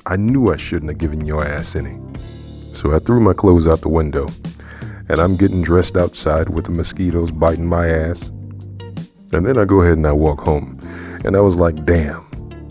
I 0.06 0.16
knew 0.16 0.50
I 0.50 0.56
shouldn't 0.56 0.90
have 0.90 0.98
given 0.98 1.26
your 1.26 1.44
ass 1.44 1.76
any. 1.76 2.00
So 2.16 2.94
I 2.94 3.00
threw 3.00 3.20
my 3.20 3.34
clothes 3.34 3.66
out 3.66 3.82
the 3.82 3.90
window, 3.90 4.30
and 5.10 5.20
I'm 5.20 5.36
getting 5.36 5.60
dressed 5.60 5.98
outside 5.98 6.48
with 6.48 6.64
the 6.64 6.72
mosquitoes 6.72 7.30
biting 7.30 7.66
my 7.66 7.86
ass. 7.86 8.32
And 9.32 9.46
then 9.46 9.58
I 9.58 9.64
go 9.64 9.82
ahead 9.82 9.98
and 9.98 10.06
I 10.06 10.12
walk 10.12 10.40
home, 10.40 10.78
and 11.24 11.36
I 11.36 11.40
was 11.40 11.58
like, 11.58 11.84
damn, 11.84 12.26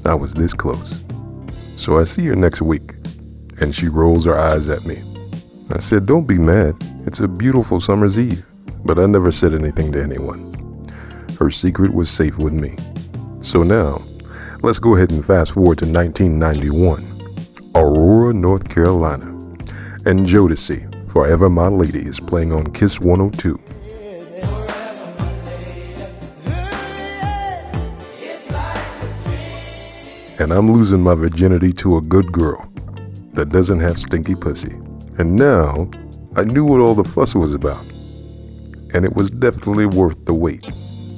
I 0.06 0.16
was 0.16 0.34
this 0.34 0.54
close. 0.54 1.06
So 1.52 2.00
I 2.00 2.04
see 2.04 2.26
her 2.28 2.36
next 2.36 2.62
week, 2.62 2.94
and 3.62 3.74
she 3.74 3.88
rolls 3.88 4.26
her 4.26 4.38
eyes 4.38 4.70
at 4.70 4.86
me. 4.86 4.98
I 5.70 5.80
said, 5.80 6.06
Don't 6.06 6.28
be 6.28 6.38
mad. 6.38 6.76
It's 7.06 7.20
a 7.20 7.28
beautiful 7.28 7.80
summer's 7.80 8.18
eve. 8.18 8.46
But 8.86 9.00
I 9.00 9.06
never 9.06 9.32
said 9.32 9.54
anything 9.54 9.92
to 9.92 10.02
anyone. 10.02 10.54
Her 11.38 11.50
secret 11.50 11.94
was 11.94 12.10
safe 12.10 12.38
with 12.38 12.54
me. 12.54 12.76
So 13.42 13.64
now, 13.64 14.02
Let's 14.64 14.80
go 14.80 14.96
ahead 14.96 15.12
and 15.12 15.24
fast 15.24 15.52
forward 15.52 15.78
to 15.78 15.86
1991, 15.86 17.04
Aurora, 17.76 18.34
North 18.34 18.68
Carolina. 18.68 19.28
And 20.06 20.26
Jodeci, 20.26 21.12
Forever 21.12 21.48
My 21.48 21.68
Lady, 21.68 22.00
is 22.00 22.20
playing 22.20 22.52
on 22.52 22.74
Kiss 22.74 23.00
102. 23.00 23.67
And 30.40 30.52
I'm 30.52 30.72
losing 30.72 31.02
my 31.02 31.16
virginity 31.16 31.74
to 31.74 31.98
a 31.98 32.02
good 32.02 32.32
girl 32.32 32.72
that 33.34 33.50
doesn't 33.50 33.80
have 33.80 33.98
stinky 33.98 34.36
pussy. 34.36 34.74
And 35.18 35.36
now 35.36 35.90
I 36.36 36.44
knew 36.44 36.64
what 36.64 36.80
all 36.80 36.94
the 36.94 37.04
fuss 37.04 37.34
was 37.34 37.56
about. 37.56 37.84
And 38.94 39.04
it 39.04 39.16
was 39.16 39.32
definitely 39.32 39.88
worth 39.88 40.26
the 40.26 40.34
wait. 40.36 40.64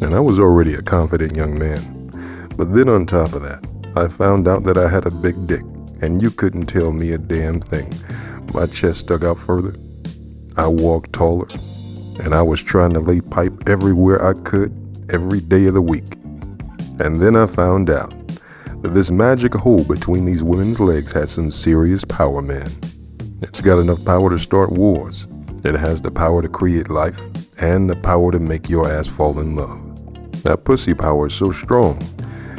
And 0.02 0.16
I 0.16 0.22
was 0.22 0.40
already 0.40 0.74
a 0.74 0.82
confident 0.82 1.36
young 1.36 1.60
man. 1.60 2.10
But 2.56 2.74
then 2.74 2.88
on 2.88 3.06
top 3.06 3.34
of 3.34 3.42
that, 3.44 3.66
I 3.96 4.08
found 4.08 4.48
out 4.48 4.64
that 4.64 4.78
I 4.78 4.88
had 4.88 5.06
a 5.06 5.12
big 5.12 5.48
dick, 5.48 5.64
and 6.02 6.22
you 6.22 6.32
couldn't 6.32 6.68
tell 6.68 6.94
me 6.94 7.12
a 7.12 7.18
damn 7.18 7.60
thing. 7.60 7.94
My 8.54 8.68
chest 8.68 9.02
stuck 9.02 9.24
out 9.24 9.38
further. 9.38 9.74
I 10.56 10.68
walked 10.68 11.12
taller, 11.12 11.48
and 12.24 12.34
I 12.34 12.42
was 12.42 12.62
trying 12.62 12.94
to 12.94 13.00
lay 13.00 13.20
pipe 13.20 13.68
everywhere 13.68 14.26
I 14.26 14.34
could, 14.34 14.72
every 15.10 15.42
day 15.42 15.66
of 15.66 15.74
the 15.74 15.82
week. 15.82 16.16
And 17.00 17.18
then 17.18 17.36
I 17.36 17.48
found 17.48 17.90
out 17.90 18.14
that 18.82 18.94
this 18.94 19.12
magic 19.12 19.54
hole 19.54 19.84
between 19.84 20.26
these 20.26 20.44
women's 20.44 20.80
legs 20.80 21.12
has 21.14 21.32
some 21.32 21.52
serious 21.52 22.06
power, 22.06 22.42
man. 22.42 22.70
It's 23.42 23.62
got 23.62 23.80
enough 23.80 24.04
power 24.06 24.30
to 24.30 24.40
start 24.40 24.72
wars. 24.72 25.28
It 25.64 25.76
has 25.76 26.02
the 26.02 26.12
power 26.12 26.42
to 26.42 26.50
create 26.50 26.90
life 26.90 27.20
and 27.62 27.90
the 27.90 27.96
power 27.96 28.32
to 28.32 28.40
make 28.40 28.70
your 28.70 28.90
ass 28.90 29.16
fall 29.16 29.40
in 29.40 29.56
love. 29.56 30.44
That 30.44 30.64
pussy 30.64 30.94
power 30.94 31.28
is 31.28 31.34
so 31.34 31.52
strong 31.52 32.00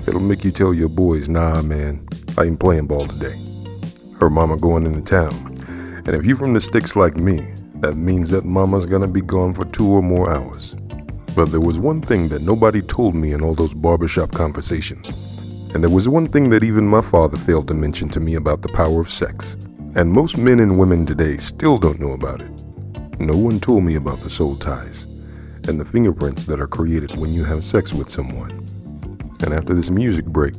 It'll 0.06 0.20
make 0.20 0.44
you 0.44 0.50
tell 0.50 0.72
your 0.72 0.88
boys, 0.88 1.28
nah, 1.28 1.60
man, 1.60 2.06
I 2.38 2.44
ain't 2.44 2.58
playing 2.58 2.86
ball 2.86 3.06
today. 3.06 3.36
Her 4.18 4.30
mama 4.30 4.56
going 4.56 4.86
into 4.86 5.02
town. 5.02 5.32
And 5.68 6.08
if 6.08 6.24
you 6.24 6.36
from 6.36 6.54
the 6.54 6.60
sticks 6.60 6.96
like 6.96 7.16
me, 7.16 7.46
that 7.76 7.96
means 7.96 8.30
that 8.30 8.44
mama's 8.44 8.86
gonna 8.86 9.08
be 9.08 9.20
gone 9.20 9.52
for 9.52 9.66
two 9.66 9.86
or 9.86 10.02
more 10.02 10.32
hours. 10.32 10.74
But 11.36 11.46
there 11.46 11.60
was 11.60 11.78
one 11.78 12.00
thing 12.00 12.28
that 12.28 12.42
nobody 12.42 12.80
told 12.80 13.14
me 13.14 13.32
in 13.32 13.42
all 13.42 13.54
those 13.54 13.74
barbershop 13.74 14.32
conversations. 14.32 15.29
And 15.74 15.82
there 15.82 15.90
was 15.90 16.08
one 16.08 16.26
thing 16.26 16.50
that 16.50 16.64
even 16.64 16.86
my 16.86 17.00
father 17.00 17.36
failed 17.36 17.68
to 17.68 17.74
mention 17.74 18.08
to 18.10 18.20
me 18.20 18.34
about 18.34 18.62
the 18.62 18.68
power 18.68 19.00
of 19.00 19.08
sex. 19.08 19.54
And 19.94 20.10
most 20.10 20.36
men 20.36 20.60
and 20.60 20.78
women 20.78 21.06
today 21.06 21.36
still 21.36 21.78
don't 21.78 22.00
know 22.00 22.12
about 22.12 22.40
it. 22.40 22.50
No 23.20 23.36
one 23.36 23.60
told 23.60 23.84
me 23.84 23.96
about 23.96 24.18
the 24.18 24.30
soul 24.30 24.56
ties 24.56 25.04
and 25.68 25.78
the 25.78 25.84
fingerprints 25.84 26.44
that 26.44 26.60
are 26.60 26.66
created 26.66 27.16
when 27.18 27.32
you 27.32 27.44
have 27.44 27.62
sex 27.62 27.94
with 27.94 28.10
someone. 28.10 28.50
And 29.42 29.52
after 29.54 29.74
this 29.74 29.90
music 29.90 30.24
break, 30.24 30.54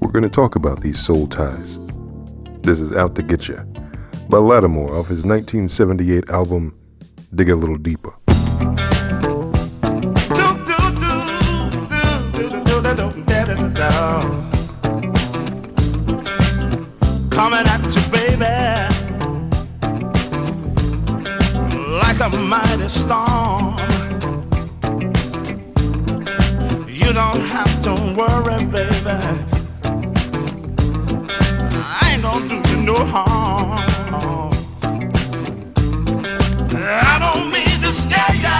we're 0.00 0.12
going 0.12 0.22
to 0.22 0.30
talk 0.30 0.56
about 0.56 0.80
these 0.80 1.04
soul 1.04 1.26
ties. 1.26 1.78
This 2.62 2.80
is 2.80 2.92
Out 2.92 3.14
to 3.16 3.22
Get 3.22 3.48
Ya 3.48 3.62
by 4.28 4.38
Latimore 4.38 4.90
off 4.90 5.08
his 5.08 5.24
1978 5.24 6.30
album 6.30 6.76
Dig 7.34 7.48
a 7.48 7.56
Little 7.56 7.78
Deeper. 7.78 8.25
Coming 17.36 17.66
at 17.68 17.82
you, 17.94 18.00
baby, 18.10 18.56
like 22.00 22.20
a 22.20 22.30
mighty 22.30 22.88
storm. 22.88 23.76
You 26.88 27.12
don't 27.12 27.42
have 27.42 27.82
to 27.82 27.92
worry, 28.16 28.64
baby. 28.64 29.18
I 31.78 32.10
ain't 32.10 32.22
gonna 32.22 32.48
do 32.48 32.56
you 32.70 32.78
no 32.82 33.04
harm. 33.04 33.84
I 36.72 37.18
don't 37.20 37.50
mean 37.52 37.80
to 37.84 37.92
scare 37.92 38.36
ya 38.40 38.58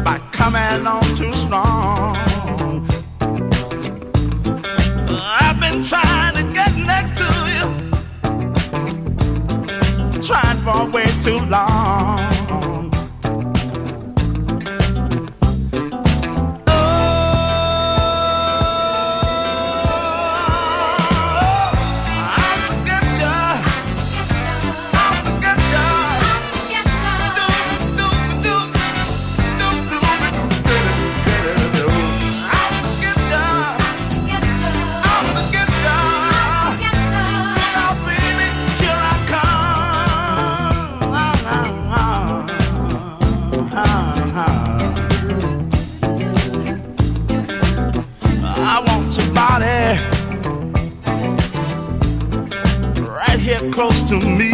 by 0.00 0.18
coming 0.32 0.86
on 0.86 1.02
too 1.14 1.34
strong. 1.34 2.07
For 10.72 10.90
way 10.90 11.06
too 11.22 11.38
long. 11.46 12.17
To 54.08 54.18
me. 54.20 54.47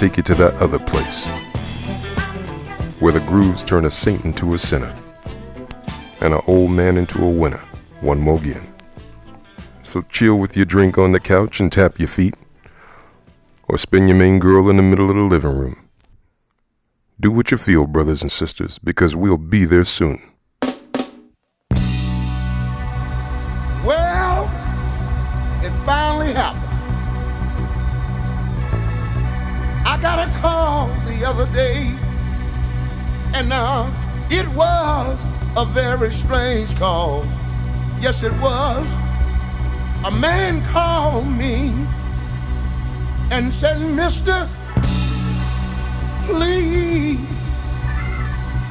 Take 0.00 0.16
you 0.16 0.22
to 0.22 0.34
that 0.34 0.54
other 0.62 0.78
place 0.78 1.26
where 3.00 3.12
the 3.12 3.20
grooves 3.20 3.62
turn 3.62 3.84
a 3.84 3.90
saint 3.90 4.24
into 4.24 4.54
a 4.54 4.58
sinner 4.58 4.94
and 6.22 6.32
an 6.32 6.40
old 6.46 6.70
man 6.70 6.96
into 6.96 7.22
a 7.22 7.30
winner 7.30 7.62
one 8.00 8.18
more. 8.18 8.40
So 9.82 10.00
chill 10.00 10.38
with 10.38 10.56
your 10.56 10.64
drink 10.64 10.96
on 10.96 11.12
the 11.12 11.20
couch 11.20 11.60
and 11.60 11.70
tap 11.70 11.98
your 11.98 12.08
feet, 12.08 12.34
or 13.68 13.76
spin 13.76 14.08
your 14.08 14.16
main 14.16 14.38
girl 14.38 14.70
in 14.70 14.78
the 14.78 14.82
middle 14.82 15.10
of 15.10 15.16
the 15.16 15.22
living 15.22 15.58
room. 15.58 15.86
Do 17.20 17.30
what 17.30 17.50
you 17.50 17.58
feel, 17.58 17.86
brothers 17.86 18.22
and 18.22 18.32
sisters, 18.32 18.78
because 18.78 19.14
we'll 19.14 19.36
be 19.36 19.66
there 19.66 19.84
soon. 19.84 20.29
And 33.40 33.54
uh, 33.54 33.90
it 34.28 34.46
was 34.54 35.16
a 35.56 35.64
very 35.64 36.12
strange 36.12 36.76
call. 36.78 37.24
Yes, 37.98 38.22
it 38.22 38.32
was. 38.32 38.86
A 40.06 40.10
man 40.10 40.62
called 40.64 41.26
me 41.26 41.72
and 43.32 43.50
said, 43.52 43.80
Mister, 43.96 44.46
please 46.26 47.18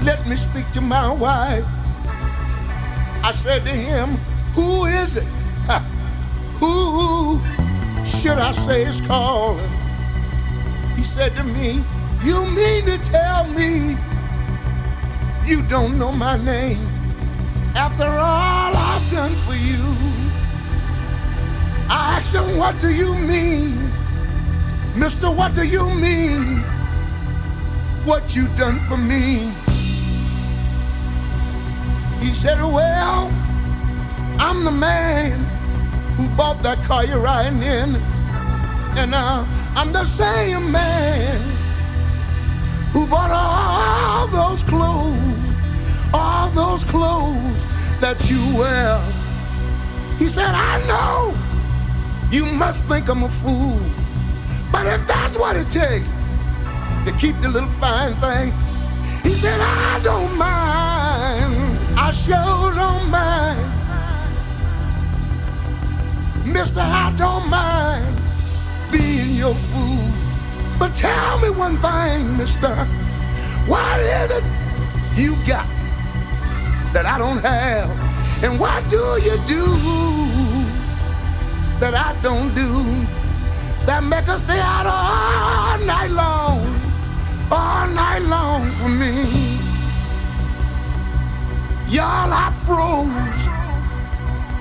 let 0.04 0.24
me 0.28 0.36
speak 0.36 0.70
to 0.74 0.82
my 0.82 1.12
wife. 1.14 1.66
I 3.24 3.32
said 3.32 3.64
to 3.64 3.70
him, 3.70 4.10
Who 4.54 4.86
is 4.86 5.18
it? 5.18 5.24
Who 6.62 7.40
should 8.06 8.38
I 8.38 8.52
say 8.52 8.84
is 8.84 9.02
calling? 9.02 9.72
He 10.96 11.04
said 11.04 11.36
to 11.38 11.44
me, 11.44 11.82
You 12.24 12.46
mean 12.52 12.86
to 12.86 13.00
tell 13.00 13.48
me 13.48 13.98
you 15.50 15.64
don't 15.64 15.98
know 15.98 16.12
my 16.12 16.38
name? 16.46 16.80
After 17.76 18.06
all 18.06 18.72
I've 18.76 19.12
done 19.12 19.34
for 19.46 19.56
you, 19.56 19.84
I 21.90 22.18
asked 22.18 22.36
him, 22.36 22.58
What 22.58 22.80
do 22.80 22.94
you 22.94 23.16
mean? 23.16 23.74
Mister, 24.96 25.28
what 25.28 25.56
do 25.56 25.64
you 25.66 25.90
mean? 25.96 26.60
What 28.06 28.36
you 28.36 28.48
done 28.58 28.78
for 28.88 28.98
me? 28.98 29.52
He 32.20 32.32
said, 32.34 32.62
Well, 32.62 33.32
I'm 34.38 34.64
the 34.64 34.72
man 34.72 35.32
who 36.16 36.28
bought 36.38 36.62
that 36.62 36.78
car 36.84 37.06
you're 37.06 37.20
riding 37.20 37.62
in. 37.64 37.96
And 39.00 39.16
uh, 39.16 39.46
I'm 39.76 39.92
the 39.94 40.06
same 40.06 40.72
man 40.72 41.42
who 42.92 43.08
bought 43.08 43.32
all 43.32 44.28
those 44.28 44.64
clothes, 44.64 45.39
all 46.14 46.50
those 46.50 46.84
clothes 46.84 48.00
that 48.00 48.30
you 48.30 48.40
wear. 48.58 49.00
He 50.18 50.28
said, 50.28 50.54
I 50.54 50.80
know 50.88 51.34
you 52.32 52.46
must 52.46 52.84
think 52.86 53.10
I'm 53.10 53.24
a 53.24 53.30
fool. 53.30 53.80
But 54.72 54.86
if 54.88 55.06
that's 55.08 55.38
what 55.38 55.56
it 55.56 55.70
takes 55.72 56.12
to 57.06 57.12
keep 57.20 57.36
the 57.42 57.50
little 57.50 57.70
fine 57.80 58.14
thing, 58.16 58.52
he 59.24 59.30
said, 59.30 59.60
I 59.60 60.00
don't 60.04 60.38
mind. 60.38 61.56
I 61.98 62.12
sure 62.12 62.74
don't 62.76 63.10
mind. 63.10 63.60
Mister, 66.46 66.82
I 66.82 67.14
don't 67.18 67.50
mind 67.50 68.16
being 68.92 69.36
your 69.36 69.54
fool. 69.54 70.12
But 70.80 70.96
tell 70.96 71.40
me 71.40 71.50
one 71.50 71.78
thing, 71.78 72.38
mister. 72.38 72.74
What 73.68 74.00
is 74.00 74.32
it 74.32 74.44
you 75.16 75.36
got 75.48 75.68
that 76.94 77.06
I 77.06 77.18
don't 77.18 77.42
have? 77.42 77.90
And 78.44 78.60
what 78.60 78.88
do 78.90 78.98
you 79.22 79.38
do 79.48 79.66
that 81.80 81.94
I 81.94 82.16
don't 82.22 82.54
do? 82.56 82.70
That 83.86 84.04
make 84.04 84.28
us 84.28 84.44
stay 84.44 84.60
out 84.60 84.86
all 84.86 85.86
night 85.86 86.12
long, 86.12 86.62
all 87.52 87.88
night 87.88 88.20
long 88.20 88.70
for 88.80 88.90
me. 88.90 89.24
Y'all, 91.90 92.32
I 92.32 92.54
froze. 92.66 93.10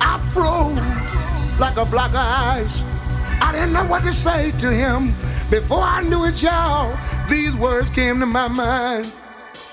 I 0.01 0.19
froze 0.33 1.61
like 1.61 1.77
a 1.77 1.85
block 1.85 2.11
of 2.11 2.17
ice. 2.17 2.83
I 3.41 3.53
didn't 3.53 3.73
know 3.73 3.85
what 3.85 4.03
to 4.05 4.13
say 4.13 4.51
to 4.59 4.71
him. 4.71 5.09
Before 5.51 5.83
I 5.83 6.03
knew 6.03 6.25
it, 6.25 6.43
y'all, 6.43 6.97
these 7.29 7.55
words 7.57 7.91
came 7.91 8.21
to 8.21 8.27
my 8.27 8.49
mind. 8.49 9.13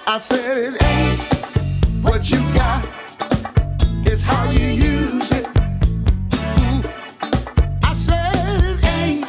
I 0.08 0.20
said, 0.20 0.58
It 0.58 0.84
ain't 0.84 1.35
what 2.06 2.30
you 2.32 2.38
got, 2.54 2.88
it's 4.06 4.24
how 4.24 4.50
you 4.52 4.68
use 4.68 5.32
it. 5.32 5.48
I 7.84 7.94
said, 7.94 8.80
It 8.80 8.86
ain't 8.86 9.26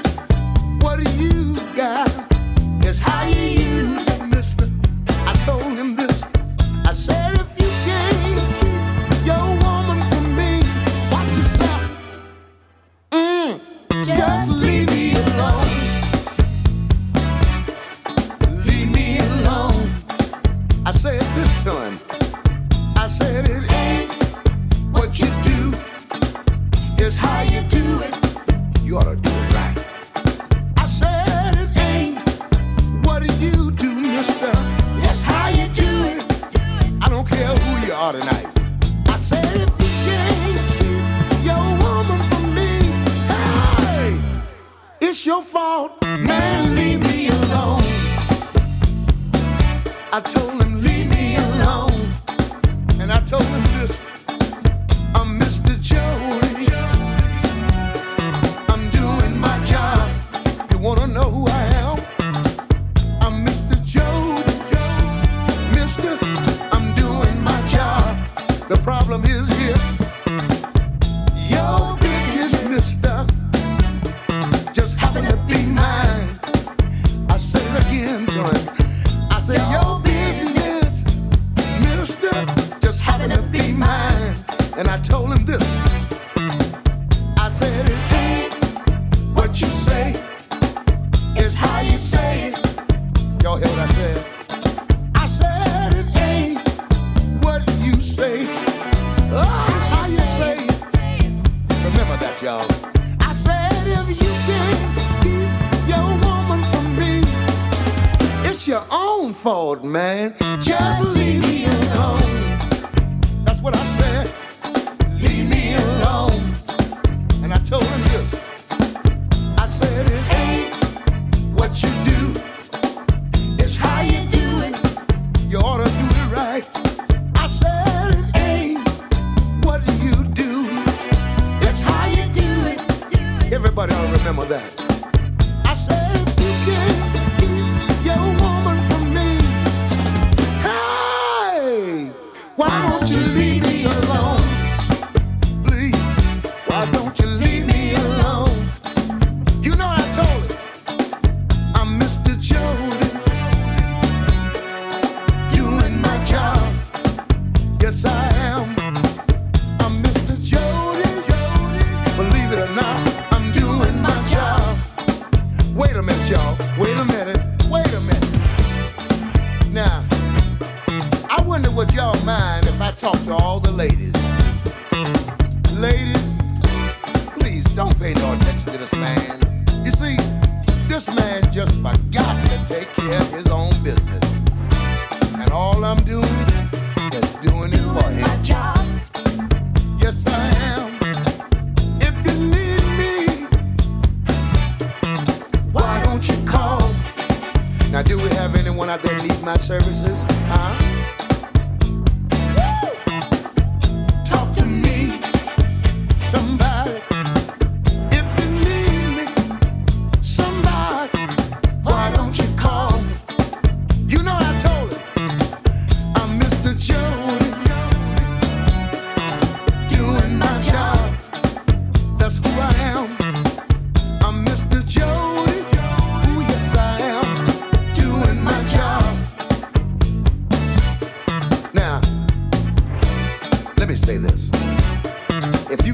what 0.82 0.98
you 1.16 1.56
got, 1.74 2.08
it's 2.84 3.00
how 3.00 3.26
you 3.26 3.42
use 3.42 4.06
it, 4.08 4.26
mister. 4.26 4.68
I 5.26 5.32
told 5.44 5.76
him 5.76 5.96
this. 5.96 6.24
I 6.84 6.92
said, 6.92 7.34
If 7.34 7.50
you 7.60 7.70
can't 7.86 8.48
keep 8.60 9.26
your 9.26 9.46
woman 9.64 9.98
from 10.10 10.36
me, 10.36 10.60
watch 11.12 11.36
yourself. 11.38 11.82
Mm, 13.10 13.60
just 14.04 14.60
leave 14.60 14.95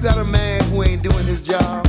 Got 0.03 0.19
a 0.19 0.25
man 0.25 0.61
who 0.65 0.83
ain't 0.83 1.05
doing 1.05 1.25
his 1.27 1.41
job, 1.47 1.87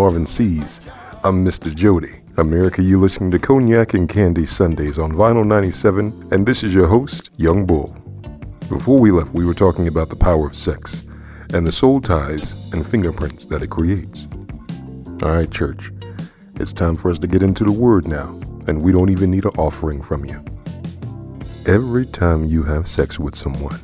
Marvin 0.00 0.24
Sease. 0.24 0.80
I'm 1.24 1.44
Mr. 1.44 1.74
Jody. 1.74 2.22
America, 2.38 2.80
you're 2.80 2.98
listening 2.98 3.30
to 3.32 3.38
Cognac 3.38 3.92
and 3.92 4.08
Candy 4.08 4.46
Sundays 4.46 4.98
on 4.98 5.12
Vinyl 5.12 5.46
97, 5.46 6.28
and 6.32 6.46
this 6.46 6.64
is 6.64 6.74
your 6.74 6.86
host, 6.86 7.28
Young 7.36 7.66
Bull. 7.66 7.94
Before 8.70 8.98
we 8.98 9.10
left, 9.10 9.34
we 9.34 9.44
were 9.44 9.52
talking 9.52 9.88
about 9.88 10.08
the 10.08 10.16
power 10.16 10.46
of 10.46 10.56
sex 10.56 11.06
and 11.52 11.66
the 11.66 11.70
soul 11.70 12.00
ties 12.00 12.72
and 12.72 12.86
fingerprints 12.86 13.44
that 13.44 13.60
it 13.60 13.68
creates. 13.68 14.26
All 15.22 15.34
right, 15.34 15.50
church, 15.50 15.90
it's 16.54 16.72
time 16.72 16.96
for 16.96 17.10
us 17.10 17.18
to 17.18 17.26
get 17.26 17.42
into 17.42 17.64
the 17.64 17.70
word 17.70 18.08
now, 18.08 18.40
and 18.68 18.82
we 18.82 18.92
don't 18.92 19.10
even 19.10 19.30
need 19.30 19.44
an 19.44 19.52
offering 19.58 20.00
from 20.00 20.24
you. 20.24 20.42
Every 21.66 22.06
time 22.06 22.46
you 22.46 22.62
have 22.62 22.86
sex 22.86 23.20
with 23.20 23.34
someone, 23.34 23.78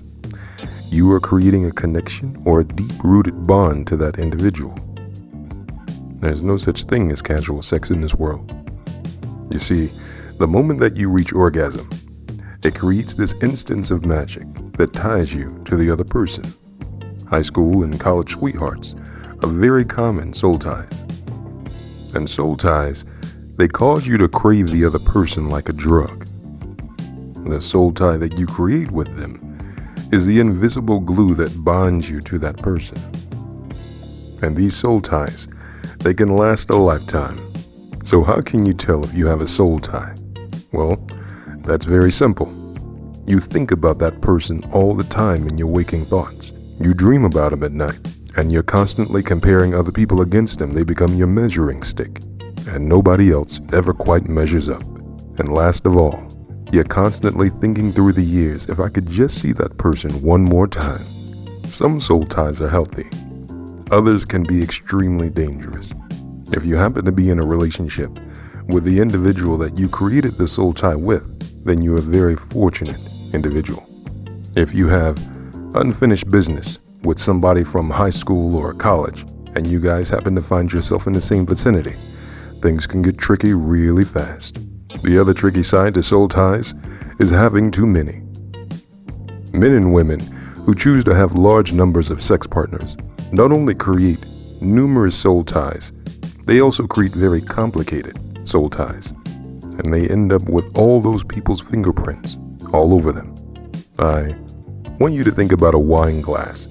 you 0.88 1.12
are 1.12 1.20
creating 1.20 1.66
a 1.66 1.72
connection 1.72 2.42
or 2.46 2.60
a 2.60 2.64
deep 2.64 3.04
rooted 3.04 3.46
bond 3.46 3.86
to 3.88 3.98
that 3.98 4.18
individual. 4.18 4.85
There's 6.18 6.42
no 6.42 6.56
such 6.56 6.84
thing 6.84 7.12
as 7.12 7.20
casual 7.20 7.62
sex 7.62 7.90
in 7.90 8.00
this 8.00 8.14
world. 8.14 8.52
You 9.50 9.58
see, 9.58 9.90
the 10.38 10.46
moment 10.46 10.80
that 10.80 10.96
you 10.96 11.10
reach 11.10 11.32
orgasm, 11.32 11.88
it 12.62 12.74
creates 12.74 13.14
this 13.14 13.40
instance 13.42 13.90
of 13.90 14.04
magic 14.04 14.44
that 14.78 14.92
ties 14.92 15.34
you 15.34 15.62
to 15.66 15.76
the 15.76 15.90
other 15.90 16.04
person. 16.04 16.44
High 17.28 17.42
school 17.42 17.84
and 17.84 18.00
college 18.00 18.32
sweethearts 18.32 18.94
are 19.42 19.48
very 19.48 19.84
common 19.84 20.32
soul 20.32 20.58
ties. 20.58 21.04
And 22.14 22.28
soul 22.28 22.56
ties, 22.56 23.04
they 23.56 23.68
cause 23.68 24.06
you 24.06 24.16
to 24.18 24.28
crave 24.28 24.70
the 24.70 24.84
other 24.84 24.98
person 24.98 25.48
like 25.48 25.68
a 25.68 25.72
drug. 25.72 26.26
The 27.44 27.60
soul 27.60 27.92
tie 27.92 28.16
that 28.16 28.38
you 28.38 28.46
create 28.46 28.90
with 28.90 29.14
them 29.16 29.58
is 30.12 30.26
the 30.26 30.40
invisible 30.40 31.00
glue 31.00 31.34
that 31.34 31.64
bonds 31.64 32.08
you 32.08 32.20
to 32.22 32.38
that 32.38 32.56
person. 32.56 32.98
And 34.42 34.56
these 34.56 34.74
soul 34.74 35.00
ties, 35.00 35.48
they 36.06 36.14
can 36.14 36.36
last 36.36 36.70
a 36.70 36.76
lifetime. 36.76 37.36
So, 38.04 38.22
how 38.22 38.40
can 38.40 38.64
you 38.64 38.72
tell 38.72 39.02
if 39.02 39.12
you 39.12 39.26
have 39.26 39.40
a 39.40 39.46
soul 39.46 39.80
tie? 39.80 40.14
Well, 40.72 41.04
that's 41.64 41.84
very 41.84 42.12
simple. 42.12 42.46
You 43.26 43.40
think 43.40 43.72
about 43.72 43.98
that 43.98 44.20
person 44.20 44.62
all 44.72 44.94
the 44.94 45.02
time 45.02 45.48
in 45.48 45.58
your 45.58 45.66
waking 45.66 46.04
thoughts. 46.04 46.52
You 46.80 46.94
dream 46.94 47.24
about 47.24 47.52
him 47.52 47.64
at 47.64 47.72
night, 47.72 47.98
and 48.36 48.52
you're 48.52 48.62
constantly 48.62 49.20
comparing 49.20 49.74
other 49.74 49.90
people 49.90 50.20
against 50.20 50.60
him. 50.60 50.70
They 50.70 50.84
become 50.84 51.16
your 51.16 51.26
measuring 51.26 51.82
stick, 51.82 52.20
and 52.68 52.88
nobody 52.88 53.32
else 53.32 53.60
ever 53.72 53.92
quite 53.92 54.28
measures 54.28 54.68
up. 54.68 54.84
And 55.40 55.48
last 55.48 55.86
of 55.86 55.96
all, 55.96 56.22
you're 56.70 56.84
constantly 56.84 57.50
thinking 57.50 57.90
through 57.90 58.12
the 58.12 58.22
years 58.22 58.68
if 58.68 58.78
I 58.78 58.90
could 58.90 59.10
just 59.10 59.40
see 59.40 59.50
that 59.54 59.76
person 59.76 60.12
one 60.22 60.44
more 60.44 60.68
time. 60.68 61.02
Some 61.64 61.98
soul 61.98 62.22
ties 62.22 62.62
are 62.62 62.68
healthy, 62.68 63.10
others 63.90 64.24
can 64.24 64.42
be 64.42 64.62
extremely 64.62 65.30
dangerous. 65.30 65.92
If 66.52 66.64
you 66.64 66.76
happen 66.76 67.04
to 67.04 67.12
be 67.12 67.30
in 67.30 67.38
a 67.38 67.44
relationship 67.44 68.10
with 68.68 68.84
the 68.84 69.00
individual 69.00 69.56
that 69.58 69.78
you 69.78 69.88
created 69.88 70.32
the 70.34 70.46
soul 70.46 70.72
tie 70.72 70.94
with, 70.94 71.64
then 71.64 71.82
you're 71.82 71.98
a 71.98 72.02
very 72.02 72.36
fortunate 72.36 73.00
individual. 73.32 73.86
If 74.56 74.74
you 74.74 74.88
have 74.88 75.16
unfinished 75.74 76.30
business 76.30 76.78
with 77.02 77.18
somebody 77.18 77.62
from 77.62 77.90
high 77.90 78.10
school 78.10 78.56
or 78.56 78.72
college, 78.72 79.24
and 79.54 79.66
you 79.66 79.80
guys 79.80 80.10
happen 80.10 80.34
to 80.34 80.42
find 80.42 80.72
yourself 80.72 81.06
in 81.06 81.12
the 81.12 81.20
same 81.20 81.46
vicinity, 81.46 81.92
things 82.60 82.86
can 82.86 83.02
get 83.02 83.18
tricky 83.18 83.54
really 83.54 84.04
fast. 84.04 84.58
The 85.02 85.18
other 85.18 85.34
tricky 85.34 85.62
side 85.62 85.94
to 85.94 86.02
soul 86.02 86.28
ties 86.28 86.74
is 87.18 87.30
having 87.30 87.70
too 87.70 87.86
many. 87.86 88.22
Men 89.52 89.72
and 89.72 89.92
women 89.92 90.20
who 90.20 90.74
choose 90.74 91.04
to 91.04 91.14
have 91.14 91.34
large 91.34 91.72
numbers 91.72 92.10
of 92.10 92.20
sex 92.20 92.46
partners 92.46 92.96
not 93.32 93.52
only 93.52 93.74
create 93.74 94.24
numerous 94.60 95.16
soul 95.16 95.44
ties, 95.44 95.92
they 96.46 96.60
also 96.60 96.86
create 96.86 97.12
very 97.12 97.40
complicated 97.40 98.16
soul 98.48 98.70
ties. 98.70 99.12
And 99.78 99.92
they 99.92 100.08
end 100.08 100.32
up 100.32 100.48
with 100.48 100.76
all 100.76 101.00
those 101.00 101.24
people's 101.24 101.60
fingerprints 101.60 102.38
all 102.72 102.94
over 102.94 103.12
them. 103.12 103.34
I 103.98 104.36
want 104.98 105.14
you 105.14 105.24
to 105.24 105.30
think 105.30 105.52
about 105.52 105.74
a 105.74 105.78
wine 105.78 106.20
glass 106.20 106.66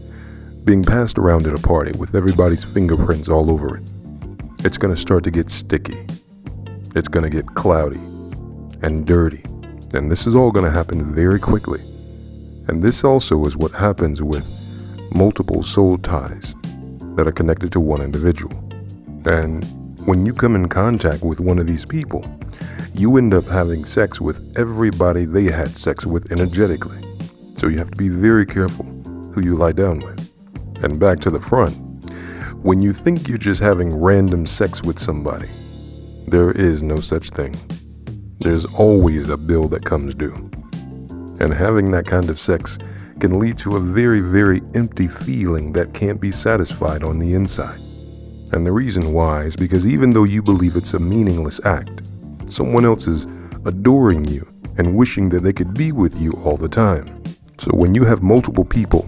being 0.64 0.84
passed 0.84 1.18
around 1.20 1.46
at 1.46 1.54
a 1.54 1.62
party 1.62 1.92
with 1.98 2.16
everybody's 2.16 2.64
fingerprints 2.64 3.30
all 3.30 3.52
over 3.52 3.78
it. 3.78 3.84
It's 4.64 4.80
going 4.80 4.94
to 4.94 5.00
start 5.00 5.24
to 5.26 5.32
get 5.32 5.52
sticky. 5.52 6.08
It's 6.96 7.08
going 7.08 7.24
to 7.24 7.30
get 7.30 7.46
cloudy 7.54 8.00
and 8.82 9.06
dirty. 9.06 9.44
And 9.94 10.12
this 10.12 10.26
is 10.26 10.36
all 10.36 10.52
going 10.52 10.66
to 10.66 10.72
happen 10.72 11.14
very 11.14 11.40
quickly. 11.40 11.82
And 12.68 12.82
this 12.82 13.04
also 13.04 13.46
is 13.46 13.56
what 13.56 13.74
happens 13.74 14.24
with 14.24 14.65
multiple 15.16 15.64
soul 15.64 15.98
ties 15.98 16.54
that 17.16 17.26
are 17.26 17.32
connected 17.32 17.72
to 17.72 17.80
one 17.80 18.02
individual. 18.02 18.54
And 19.26 19.64
when 20.06 20.26
you 20.26 20.34
come 20.34 20.56
in 20.56 20.68
contact 20.68 21.24
with 21.24 21.40
one 21.40 21.58
of 21.58 21.66
these 21.66 21.86
people, 21.86 22.24
you 22.94 23.16
end 23.18 23.34
up 23.34 23.46
having 23.46 23.86
sex 23.86 24.20
with 24.20 24.54
everybody 24.58 25.24
they 25.24 25.46
had 25.46 25.70
sex 25.70 26.06
with 26.06 26.32
energetically. 26.34 26.98
So 27.56 27.68
you 27.68 27.78
have 27.78 27.92
to 27.92 27.98
be 27.98 28.10
very 28.10 28.46
careful 28.46 28.86
who 29.34 29.42
you 29.42 29.56
lie 29.56 29.72
down 29.72 30.00
with. 30.00 30.34
And 30.84 31.00
back 31.00 31.22
to 31.22 31.30
the 31.30 31.40
front, 31.40 31.74
when 32.62 32.82
you 32.82 32.92
think 32.92 33.30
you're 33.30 33.38
just 33.38 33.62
having 33.62 33.96
random 33.96 34.46
sex 34.46 34.84
with 34.84 35.00
somebody, 35.00 35.48
there 36.28 36.52
is 36.52 36.84
no 36.84 37.00
such 37.00 37.30
thing. 37.30 37.56
There's 38.40 38.66
always 38.76 39.30
a 39.30 39.38
bill 39.38 39.70
that 39.70 39.86
comes 39.86 40.14
due. 40.14 40.34
And 41.40 41.54
having 41.54 41.92
that 41.92 42.06
kind 42.06 42.30
of 42.30 42.38
sex 42.38 42.78
can 43.20 43.40
lead 43.40 43.58
to 43.60 43.76
a 43.76 43.80
very, 43.80 44.20
very 44.20 44.62
empty 44.74 45.08
feeling 45.08 45.74
that 45.74 45.94
can't 45.94 46.20
be 46.20 46.32
satisfied 46.32 47.04
on 47.04 47.20
the 47.20 47.34
inside. 47.34 47.80
And 48.52 48.66
the 48.66 48.72
reason 48.72 49.14
why 49.14 49.44
is 49.44 49.56
because 49.56 49.88
even 49.88 50.12
though 50.12 50.24
you 50.24 50.42
believe 50.42 50.76
it's 50.76 50.94
a 50.94 51.00
meaningless 51.00 51.64
act, 51.66 52.08
someone 52.50 52.86
else 52.86 53.08
is 53.08 53.26
adoring 53.66 54.26
you 54.26 54.48
and 54.78 54.96
wishing 54.96 55.30
that 55.30 55.44
they 55.44 55.54
could 55.54 55.74
be 55.74 55.92
with 55.92 56.20
you 56.20 56.34
all 56.44 56.58
the 56.58 56.70
time. 56.70 57.24
So 57.58 57.72
when 57.74 57.96
you 57.96 58.04
have 58.04 58.22
multiple 58.22 58.66
people 58.66 59.08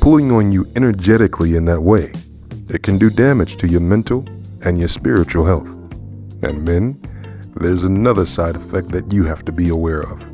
pulling 0.00 0.32
on 0.32 0.52
you 0.52 0.66
energetically 0.76 1.56
in 1.56 1.64
that 1.66 1.80
way, 1.80 2.12
it 2.68 2.82
can 2.82 2.98
do 2.98 3.10
damage 3.10 3.56
to 3.56 3.66
your 3.66 3.80
mental 3.80 4.24
and 4.64 4.78
your 4.78 4.88
spiritual 4.88 5.44
health. 5.44 5.68
And 6.42 6.64
men, 6.64 7.00
there's 7.56 7.84
another 7.84 8.24
side 8.24 8.54
effect 8.54 8.88
that 8.88 9.12
you 9.12 9.24
have 9.24 9.44
to 9.44 9.52
be 9.52 9.68
aware 9.68 10.00
of. 10.00 10.24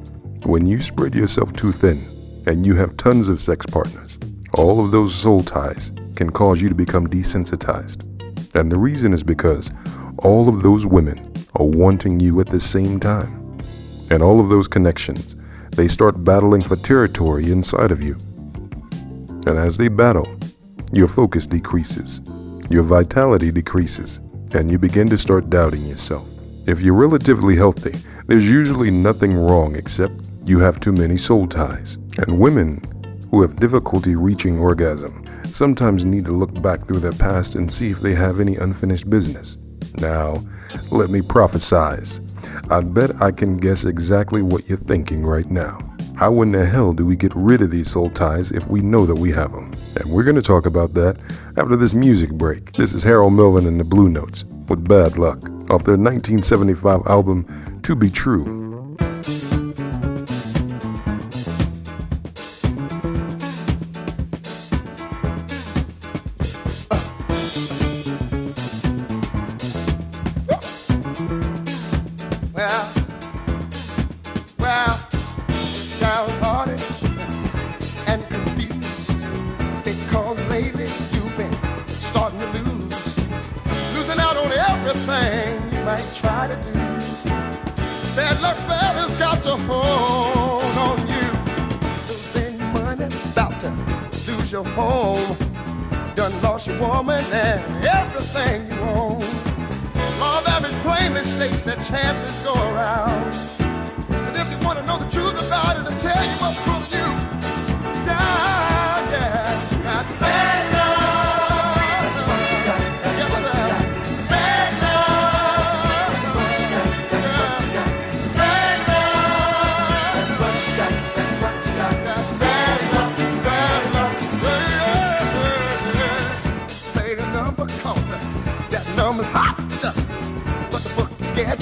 When 0.46 0.66
you 0.66 0.78
spread 0.80 1.14
yourself 1.14 1.52
too 1.54 1.72
thin 1.72 2.04
and 2.46 2.64
you 2.64 2.76
have 2.76 2.96
tons 2.96 3.28
of 3.28 3.40
sex 3.40 3.66
partners, 3.66 4.18
all 4.54 4.82
of 4.84 4.90
those 4.90 5.14
soul 5.14 5.42
ties 5.42 5.92
can 6.14 6.30
cause 6.30 6.62
you 6.62 6.68
to 6.68 6.74
become 6.74 7.06
desensitized. 7.06 8.04
And 8.54 8.70
the 8.70 8.78
reason 8.78 9.12
is 9.12 9.22
because 9.22 9.70
all 10.18 10.48
of 10.48 10.62
those 10.62 10.86
women 10.86 11.32
are 11.54 11.66
wanting 11.66 12.20
you 12.20 12.40
at 12.40 12.46
the 12.46 12.60
same 12.60 13.00
time. 13.00 13.58
And 14.10 14.22
all 14.22 14.40
of 14.40 14.48
those 14.48 14.68
connections, 14.68 15.36
they 15.72 15.88
start 15.88 16.24
battling 16.24 16.62
for 16.62 16.76
territory 16.76 17.50
inside 17.50 17.90
of 17.90 18.00
you. 18.00 18.16
And 19.46 19.58
as 19.58 19.76
they 19.76 19.88
battle, 19.88 20.28
your 20.92 21.08
focus 21.08 21.46
decreases, 21.46 22.20
your 22.70 22.82
vitality 22.84 23.50
decreases, 23.50 24.18
and 24.54 24.70
you 24.70 24.78
begin 24.78 25.08
to 25.08 25.18
start 25.18 25.50
doubting 25.50 25.84
yourself. 25.84 26.28
If 26.66 26.80
you're 26.80 26.94
relatively 26.94 27.56
healthy, 27.56 27.98
there's 28.26 28.48
usually 28.48 28.90
nothing 28.90 29.34
wrong 29.34 29.76
except 29.76 30.14
you 30.44 30.60
have 30.60 30.80
too 30.80 30.92
many 30.92 31.16
soul 31.16 31.46
ties. 31.46 31.98
And 32.18 32.38
women 32.38 32.80
who 33.30 33.42
have 33.42 33.56
difficulty 33.56 34.16
reaching 34.16 34.58
orgasm 34.58 35.24
sometimes 35.44 36.04
need 36.04 36.24
to 36.26 36.32
look 36.32 36.62
back 36.62 36.86
through 36.86 37.00
their 37.00 37.12
past 37.12 37.54
and 37.54 37.70
see 37.70 37.90
if 37.90 38.00
they 38.00 38.14
have 38.14 38.40
any 38.40 38.56
unfinished 38.56 39.08
business. 39.08 39.58
Now, 39.98 40.42
let 40.90 41.10
me 41.10 41.20
prophesize. 41.20 42.20
I 42.70 42.80
bet 42.80 43.20
I 43.20 43.30
can 43.30 43.56
guess 43.56 43.84
exactly 43.84 44.42
what 44.42 44.68
you're 44.68 44.78
thinking 44.78 45.24
right 45.24 45.50
now. 45.50 45.78
How 46.16 46.40
in 46.40 46.52
the 46.52 46.64
hell 46.64 46.94
do 46.94 47.04
we 47.04 47.14
get 47.14 47.32
rid 47.34 47.60
of 47.60 47.70
these 47.70 47.90
soul 47.90 48.08
ties 48.08 48.50
if 48.50 48.66
we 48.68 48.80
know 48.80 49.04
that 49.04 49.14
we 49.14 49.30
have 49.32 49.52
them? 49.52 49.70
And 49.96 50.10
we're 50.10 50.24
going 50.24 50.36
to 50.36 50.42
talk 50.42 50.64
about 50.64 50.94
that 50.94 51.18
after 51.56 51.76
this 51.76 51.92
music 51.92 52.32
break. 52.32 52.72
This 52.72 52.94
is 52.94 53.02
Harold 53.02 53.34
Melvin 53.34 53.66
and 53.66 53.78
the 53.78 53.84
Blue 53.84 54.08
Notes 54.08 54.44
with 54.68 54.88
Bad 54.88 55.18
Luck 55.18 55.44
off 55.70 55.84
their 55.84 55.98
1975 55.98 57.06
album 57.06 57.44
To 57.82 57.94
Be 57.94 58.08
True. 58.08 58.65
Woman 96.80 97.24
and 97.32 97.84
everything 97.84 98.66
you 98.70 98.80
own. 98.80 99.20
Law 100.20 100.40
of 100.40 100.46
average 100.48 100.74
plainly 100.82 101.22
states 101.22 101.62
that 101.62 101.78
chances 101.84 102.32
go 102.44 102.54
around. 102.54 103.30
But 104.08 104.36
if 104.36 104.50
you 104.50 104.66
want 104.66 104.78
to 104.78 104.86
know 104.86 104.98
the 104.98 105.10
truth 105.10 105.38
about 105.46 105.76
it, 105.78 105.90
I'll 105.90 105.98
tell 105.98 106.24
you 106.24 106.36
what's 106.40 106.60
pulling 106.64 106.85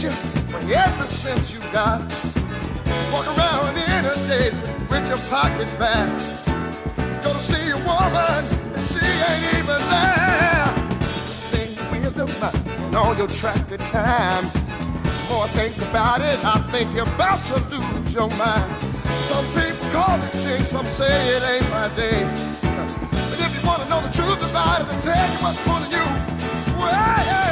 is 0.04 0.14
for 0.50 0.58
every 0.72 1.06
cent 1.06 1.52
you 1.52 1.60
got. 1.72 2.00
Walk 3.12 3.26
around 3.36 3.76
in 3.76 4.04
a 4.04 4.14
daze 4.28 4.52
with 4.90 5.08
your 5.08 5.22
pockets 5.30 5.74
back. 5.74 6.08
Go 7.22 7.32
to 7.32 7.40
see 7.40 7.70
a 7.70 7.76
woman, 7.88 8.42
and 8.74 8.80
she 8.80 9.04
ain't 9.28 9.44
even 9.58 9.80
there. 9.92 10.68
Sing 11.50 11.76
and 12.84 12.96
all 12.96 13.16
your 13.16 13.28
track 13.28 13.70
of 13.70 13.80
time. 13.80 14.44
More 15.28 15.44
I 15.44 15.48
think 15.58 15.76
about 15.78 16.20
it, 16.20 16.38
I 16.44 16.58
think 16.70 16.94
you're 16.94 17.08
about 17.14 17.40
to 17.50 17.56
lose 17.72 18.14
your 18.14 18.28
mind. 18.36 18.82
Some 19.30 19.46
people 19.58 19.88
call 19.90 20.20
it 20.22 20.32
jinx, 20.44 20.68
some 20.68 20.86
say 20.86 21.36
it 21.36 21.42
ain't 21.42 21.70
my 21.70 21.88
day. 21.96 22.20
But 23.30 23.40
if 23.40 23.50
you 23.56 23.66
want 23.66 23.82
to 23.82 23.88
know 23.88 24.00
the 24.02 24.12
truth 24.12 24.42
about 24.50 24.82
it, 24.82 24.86
I'll 24.92 25.02
tell 25.02 25.32
you 25.32 25.38
what's 25.42 25.60
pulling 25.64 25.90
you 25.90 26.04
way 26.80 27.43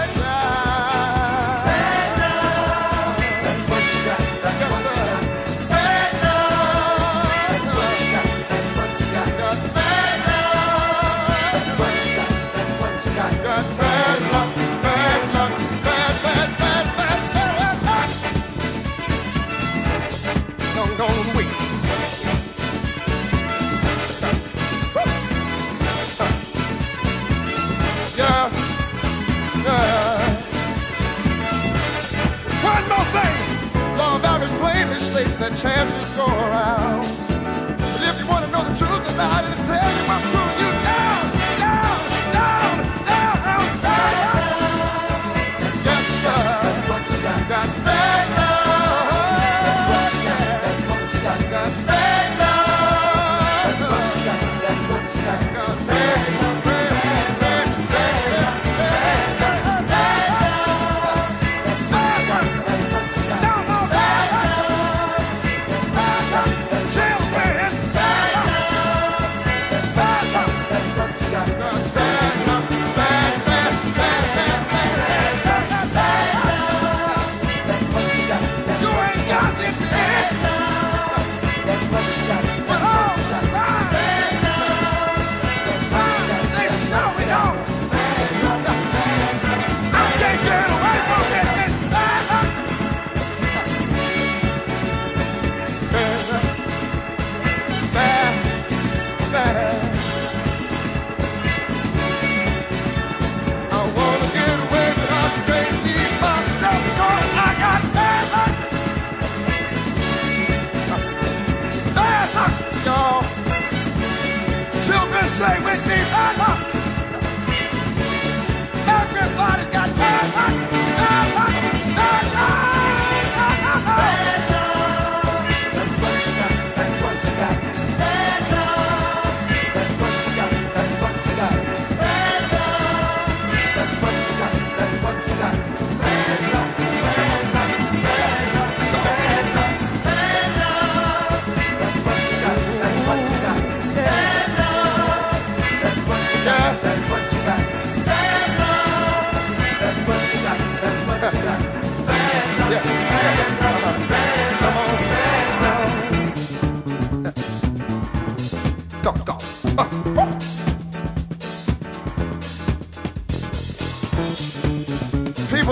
sede, 39.81 40.07
pastor. 40.07 40.42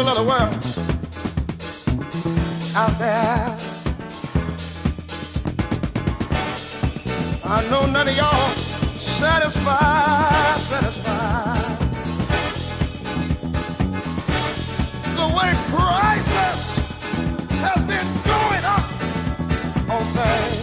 people 0.01 0.19
of 0.19 0.27
world 0.27 0.55
out 2.75 2.99
there. 2.99 3.57
I 7.45 7.69
know 7.69 7.85
none 7.87 8.09
of 8.09 8.17
y'all 8.17 8.55
satisfied, 8.99 10.57
satisfied. 10.59 11.77
The 15.19 15.27
way 15.37 15.51
prices 15.75 16.61
have 17.61 17.83
been 17.87 18.09
going 18.25 18.65
up 18.65 18.87
on 19.91 20.03
things. 20.17 20.57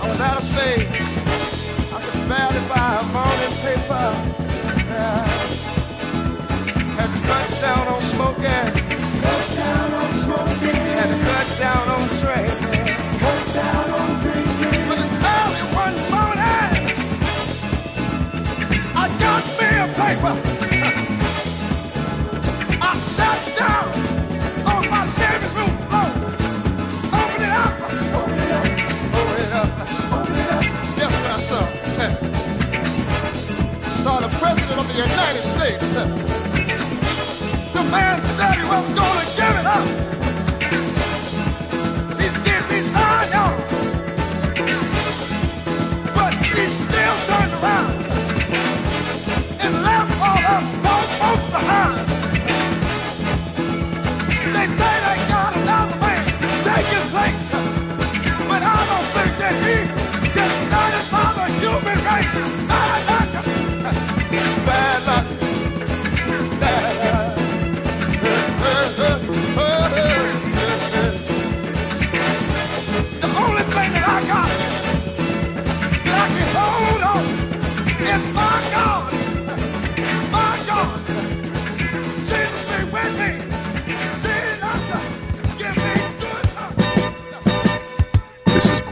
I 0.00 0.08
was 0.08 0.20
out 0.20 0.36
of 0.38 0.44
state. 0.44 0.88
I 1.92 2.00
could 2.00 2.28
barely 2.30 2.62
buy 2.68 2.96
a 2.98 3.04
morning 3.12 3.54
paper. 3.62 4.06
Yeah. 4.88 5.33
Cut 7.26 7.50
down 7.60 7.88
on 7.88 8.00
smoking. 8.02 8.44
Cut 9.22 9.56
down 9.56 9.94
on 9.94 10.12
smoking. 10.14 10.76
Had 10.98 11.08
to 11.08 11.16
cut 11.24 11.48
down 11.58 11.88
on 11.88 12.06
drinking. 12.20 12.86
Cut 13.18 13.40
down 13.54 13.90
on 13.98 14.10
drinking. 14.20 14.88
But 14.88 14.98
early 15.32 15.64
one 15.82 15.96
morning, 16.12 16.72
I 18.94 19.04
got 19.24 19.44
me 19.58 19.68
a 19.80 19.86
paper. 20.00 20.34
I 22.88 22.94
sat 22.96 23.40
down 23.58 23.88
on 24.66 24.82
my 24.90 25.02
living 25.18 25.54
room 25.56 25.74
floor. 25.88 26.10
Open 27.20 27.40
it 27.40 27.54
up. 27.64 27.72
Open 28.18 28.38
it 28.38 28.52
up. 28.52 28.68
Open 29.18 29.38
it 29.44 29.52
up. 29.52 29.70
Open 30.12 30.36
it 30.42 30.50
up. 30.52 30.64
Guess 30.96 31.12
what 31.20 31.30
I 31.30 31.38
saw? 31.38 31.64
saw 34.04 34.20
the 34.20 34.28
President 34.36 34.78
of 34.78 34.86
the 34.88 34.98
United 35.00 35.42
States. 35.42 36.23
Man 37.94 38.20
said 38.24 38.56
he 38.58 38.64
was 38.64 38.86
to 38.98 39.06
give 39.38 39.56
it 39.60 39.66
up. 39.76 39.86
He 42.20 42.26
did 42.44 42.62
resign, 42.72 43.26
y'all. 43.34 43.54
But 46.16 46.32
he 46.56 46.64
still 46.82 47.16
turned 47.28 47.54
around 47.58 47.94
and 49.62 49.72
left 49.86 50.12
all 50.26 50.42
us 50.56 50.66
poor 50.82 51.04
folks 51.20 51.46
behind. 51.54 51.94
They 54.54 54.66
say 54.78 54.94
they 55.06 55.18
got 55.30 55.54
another 55.56 55.96
man 56.02 56.22
take 56.66 56.88
his 56.96 57.06
place. 57.14 57.48
But 58.50 58.62
I 58.76 58.80
don't 58.90 59.08
think 59.14 59.32
that 59.42 59.54
he 59.64 59.76
can 60.34 60.50
satisfy 60.70 61.28
the 61.38 61.46
human 61.62 61.98
race. 62.10 62.38
Bad 62.66 63.00
luck. 63.08 63.28
Bad 64.66 65.06
luck. 65.06 65.23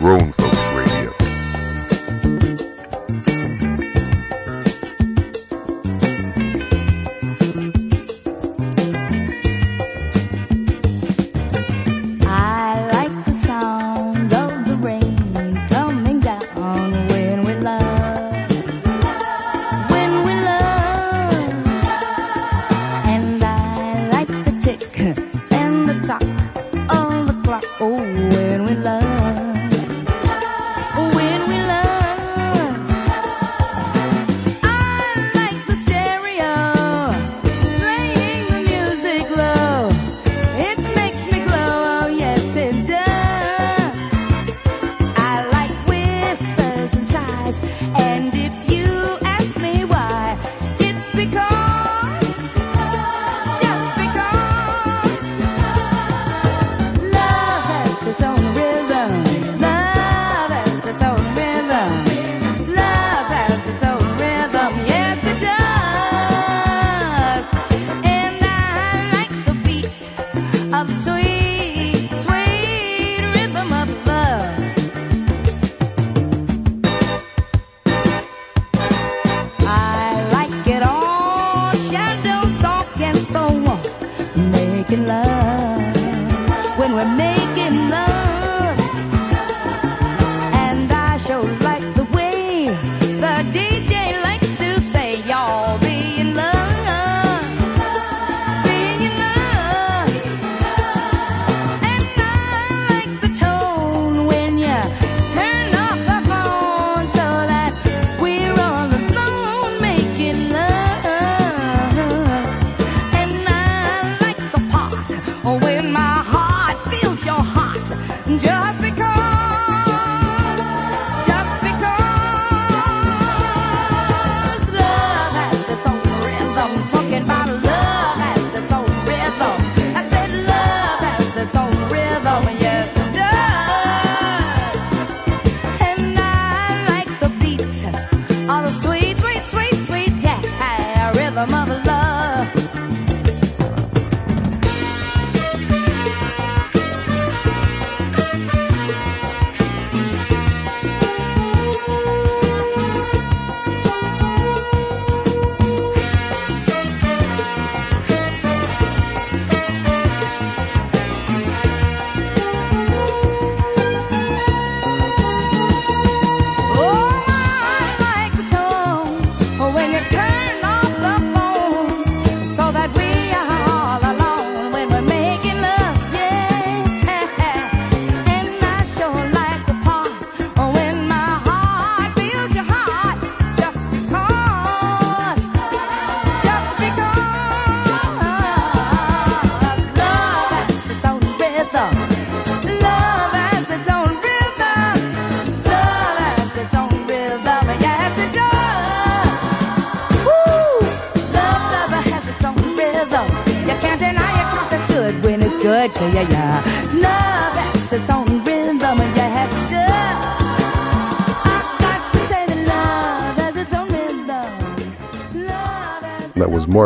Grown 0.02 0.32
Folks 0.32 0.68
Radio. 0.70 1.01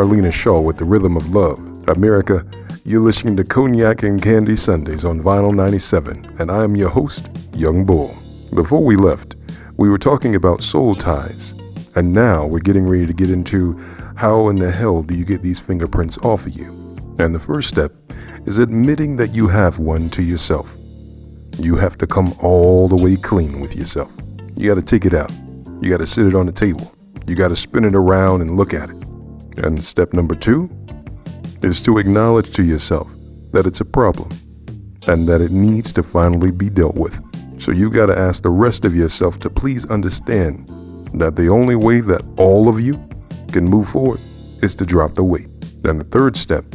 Marlena 0.07 0.31
Shaw 0.31 0.61
with 0.61 0.77
The 0.77 0.85
Rhythm 0.85 1.17
of 1.17 1.35
Love. 1.35 1.59
America, 1.89 2.45
you're 2.85 3.01
listening 3.01 3.35
to 3.35 3.43
Cognac 3.43 4.03
and 4.03 4.21
Candy 4.21 4.55
Sundays 4.55 5.03
on 5.03 5.19
Vinyl 5.19 5.53
97, 5.53 6.37
and 6.39 6.49
I 6.49 6.63
am 6.63 6.77
your 6.77 6.87
host, 6.89 7.29
Young 7.53 7.85
Bull. 7.85 8.15
Before 8.55 8.81
we 8.81 8.95
left, 8.95 9.35
we 9.75 9.89
were 9.89 9.97
talking 9.97 10.35
about 10.35 10.63
soul 10.63 10.95
ties, 10.95 11.55
and 11.97 12.13
now 12.13 12.47
we're 12.47 12.59
getting 12.59 12.87
ready 12.87 13.05
to 13.05 13.11
get 13.11 13.29
into 13.29 13.75
how 14.15 14.47
in 14.47 14.55
the 14.55 14.71
hell 14.71 15.03
do 15.03 15.13
you 15.13 15.25
get 15.25 15.41
these 15.41 15.59
fingerprints 15.59 16.17
off 16.19 16.45
of 16.45 16.55
you. 16.55 16.71
And 17.19 17.35
the 17.35 17.39
first 17.39 17.67
step 17.67 17.91
is 18.45 18.59
admitting 18.59 19.17
that 19.17 19.35
you 19.35 19.49
have 19.49 19.77
one 19.77 20.07
to 20.11 20.23
yourself. 20.23 20.73
You 21.59 21.75
have 21.75 21.97
to 21.97 22.07
come 22.07 22.31
all 22.41 22.87
the 22.87 22.95
way 22.95 23.17
clean 23.17 23.59
with 23.59 23.75
yourself. 23.75 24.13
You 24.55 24.69
got 24.69 24.79
to 24.79 24.85
take 24.85 25.03
it 25.03 25.13
out. 25.13 25.33
You 25.81 25.89
got 25.89 25.99
to 25.99 26.07
sit 26.07 26.27
it 26.27 26.33
on 26.33 26.45
the 26.45 26.53
table. 26.53 26.95
You 27.27 27.35
got 27.35 27.49
to 27.49 27.57
spin 27.57 27.83
it 27.83 27.93
around 27.93 28.39
and 28.39 28.55
look 28.55 28.73
at 28.73 28.89
it. 28.89 29.06
And 29.57 29.83
step 29.83 30.13
number 30.13 30.35
two 30.35 30.69
is 31.63 31.81
to 31.83 31.97
acknowledge 31.97 32.51
to 32.53 32.63
yourself 32.63 33.11
that 33.51 33.65
it's 33.65 33.81
a 33.81 33.85
problem 33.85 34.29
and 35.07 35.27
that 35.27 35.41
it 35.41 35.51
needs 35.51 35.91
to 35.93 36.03
finally 36.03 36.51
be 36.51 36.69
dealt 36.69 36.95
with. 36.95 37.19
So 37.59 37.71
you 37.71 37.89
got 37.89 38.07
to 38.07 38.17
ask 38.17 38.43
the 38.43 38.49
rest 38.49 38.85
of 38.85 38.93
yourself 38.93 39.39
to 39.39 39.49
please 39.49 39.89
understand 39.89 40.67
that 41.13 41.35
the 41.35 41.49
only 41.49 41.75
way 41.75 42.01
that 42.01 42.21
all 42.37 42.69
of 42.69 42.79
you 42.79 42.93
can 43.51 43.65
move 43.65 43.87
forward 43.87 44.19
is 44.61 44.75
to 44.75 44.85
drop 44.85 45.15
the 45.15 45.23
weight. 45.23 45.47
Then 45.81 45.97
the 45.97 46.03
third 46.03 46.35
step 46.35 46.65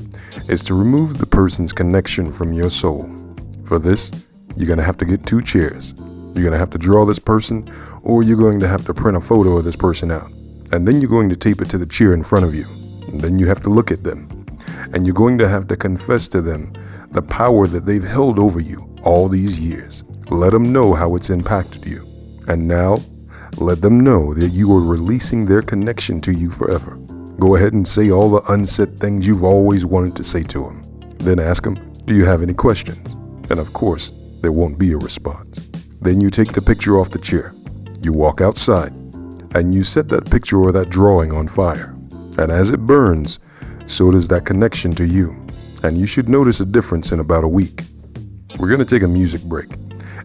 is 0.49 0.63
to 0.65 0.75
remove 0.75 1.19
the 1.19 1.27
person's 1.27 1.73
connection 1.73 2.33
from 2.33 2.53
your 2.53 2.71
soul. 2.71 3.11
For 3.65 3.79
this, 3.79 4.11
you're 4.57 4.67
going 4.67 4.79
to 4.79 4.85
have 4.85 4.99
to 4.99 5.05
get 5.05 5.25
two 5.25 5.43
chairs. 5.43 5.95
You're 6.35 6.45
going 6.45 6.53
to 6.53 6.59
have 6.59 6.71
to 6.71 6.79
draw 6.79 7.05
this 7.05 7.19
person, 7.19 7.71
or 8.03 8.23
you're 8.23 8.39
going 8.39 8.59
to 8.61 8.69
have 8.69 8.85
to 8.87 8.95
print 8.95 9.17
a 9.17 9.21
photo 9.21 9.59
of 9.59 9.65
this 9.65 9.77
person 9.77 10.11
out. 10.11 10.31
And 10.73 10.89
then 10.89 11.01
you're 11.01 11.11
going 11.11 11.29
to 11.29 11.37
tape 11.37 11.61
it 11.61 11.69
to 11.71 11.79
the 11.79 11.87
chair 11.87 12.15
in 12.15 12.23
front 12.23 12.47
of 12.47 12.55
you. 12.55 12.65
And 13.09 13.21
then 13.21 13.39
you 13.39 13.47
have 13.47 13.63
to 13.63 13.71
look 13.71 13.91
at 13.91 14.03
them. 14.03 14.27
And 14.93 15.07
you're 15.07 15.15
going 15.15 15.39
to 15.39 15.49
have 15.49 15.69
to 15.69 15.77
confess 15.77 16.29
to 16.29 16.41
them 16.41 16.73
the 17.11 17.23
power 17.23 17.67
that 17.67 17.85
they've 17.85 18.03
held 18.03 18.39
over 18.39 18.59
you 18.59 18.97
all 19.03 19.29
these 19.29 19.61
years. 19.61 20.03
Let 20.31 20.53
them 20.53 20.73
know 20.73 20.95
how 20.95 21.15
it's 21.15 21.29
impacted 21.29 21.85
you. 21.85 22.03
And 22.49 22.67
now, 22.67 22.99
let 23.59 23.83
them 23.83 24.01
know 24.01 24.33
that 24.33 24.49
you 24.49 24.73
are 24.73 24.81
releasing 24.81 25.45
their 25.45 25.61
connection 25.61 26.21
to 26.23 26.33
you 26.33 26.51
forever. 26.51 26.97
Go 27.39 27.57
ahead 27.57 27.75
and 27.75 27.87
say 27.87 28.11
all 28.11 28.31
the 28.31 28.53
unsaid 28.53 28.99
things 28.99 29.27
you've 29.27 29.45
always 29.45 29.85
wanted 29.85 30.17
to 30.17 30.25
say 30.25 30.43
to 30.45 30.65
them. 30.65 30.81
Then 31.19 31.39
ask 31.39 31.65
them, 31.65 31.93
Do 32.07 32.15
you 32.15 32.25
have 32.25 32.43
any 32.43 32.55
questions? 32.55 33.13
And 33.51 33.61
of 33.61 33.73
course, 33.75 34.11
there 34.41 34.53
won't 34.53 34.79
be 34.79 34.93
a 34.93 34.97
response. 34.97 35.69
Then 36.01 36.21
you 36.21 36.31
take 36.31 36.53
the 36.53 36.63
picture 36.63 36.99
off 36.99 37.11
the 37.11 37.19
chair. 37.19 37.53
You 38.03 38.13
walk 38.13 38.41
outside, 38.41 38.93
and 39.55 39.75
you 39.75 39.85
set 39.85 40.09
that 40.09 40.31
picture 40.31 40.59
or 40.59 40.73
that 40.73 40.89
drawing 40.89 41.33
on 41.33 41.49
fire. 41.49 41.95
And 42.39 42.51
as 42.51 42.71
it 42.71 42.81
burns, 42.81 43.39
so 43.87 44.11
does 44.11 44.29
that 44.29 44.47
connection 44.47 44.93
to 44.93 45.07
you. 45.07 45.45
And 45.83 45.99
you 45.99 46.07
should 46.07 46.29
notice 46.29 46.61
a 46.61 46.67
difference 46.67 47.13
in 47.13 47.21
about 47.21 47.45
a 47.45 47.49
week. 47.49 47.83
We're 48.59 48.69
going 48.69 48.81
to 48.81 48.87
take 48.87 49.03
a 49.03 49.09
music 49.09 49.43
break. 49.43 49.73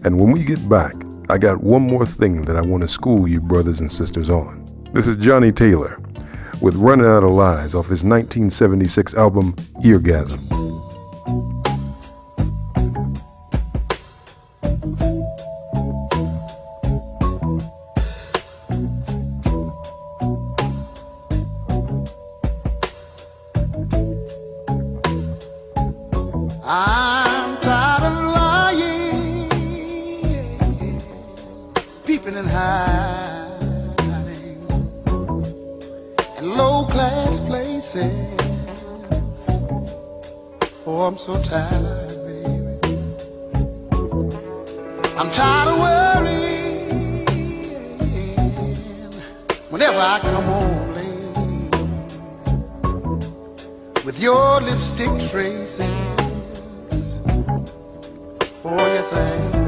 And 0.04 0.20
when 0.20 0.32
we 0.32 0.44
get 0.44 0.70
back, 0.70 0.94
I 1.30 1.38
got 1.38 1.62
one 1.62 1.82
more 1.82 2.06
thing 2.06 2.44
that 2.44 2.56
I 2.56 2.62
want 2.62 2.84
to 2.84 2.88
school 2.88 3.28
you 3.28 3.42
brothers 3.42 3.82
and 3.82 3.92
sisters 3.92 4.30
on. 4.30 4.66
This 4.94 5.08
is 5.08 5.18
Johnnie 5.18 5.52
Taylor 5.52 6.02
with 6.62 6.76
Running 6.76 7.06
Out 7.06 7.24
of 7.24 7.32
Lies 7.32 7.76
off 7.76 7.90
his 7.90 8.06
1976 8.06 9.14
album 9.16 9.54
Eargasm. 9.84 10.66
I'm 41.08 41.18
so 41.18 41.41
tired, 41.41 42.10
baby. 42.26 42.78
I'm 45.16 45.32
tired 45.32 45.70
of 45.70 45.80
worrying 45.80 47.26
whenever 49.70 49.99
I 49.99 50.20
come 50.20 50.43
home 50.43 50.95
late 50.95 51.36
with 54.03 54.20
your 54.20 54.60
lipstick 54.60 55.18
traces. 55.30 55.80
Oh, 58.66 58.76
yes, 58.76 59.14
I 59.14 59.20
am. 59.22 59.66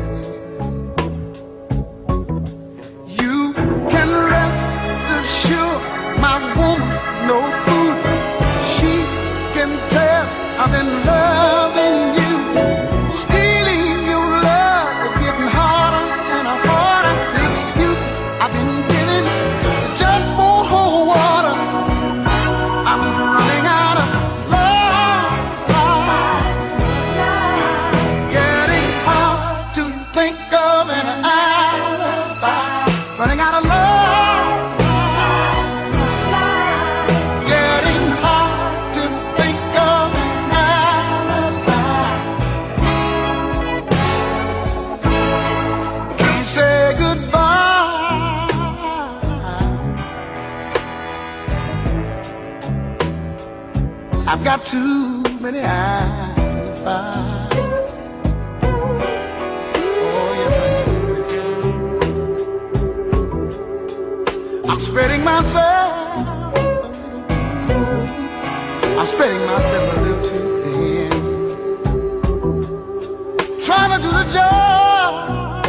The 74.12 74.24
job. 74.32 75.66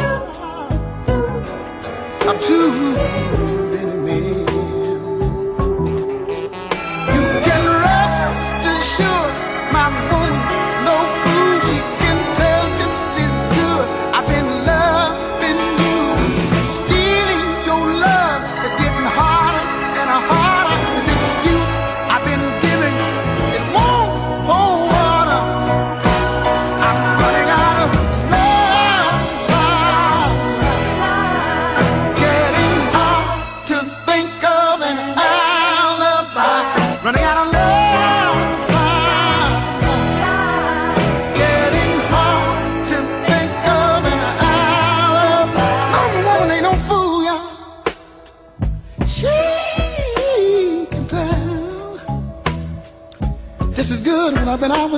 Of 2.27 2.45
too 2.45 3.40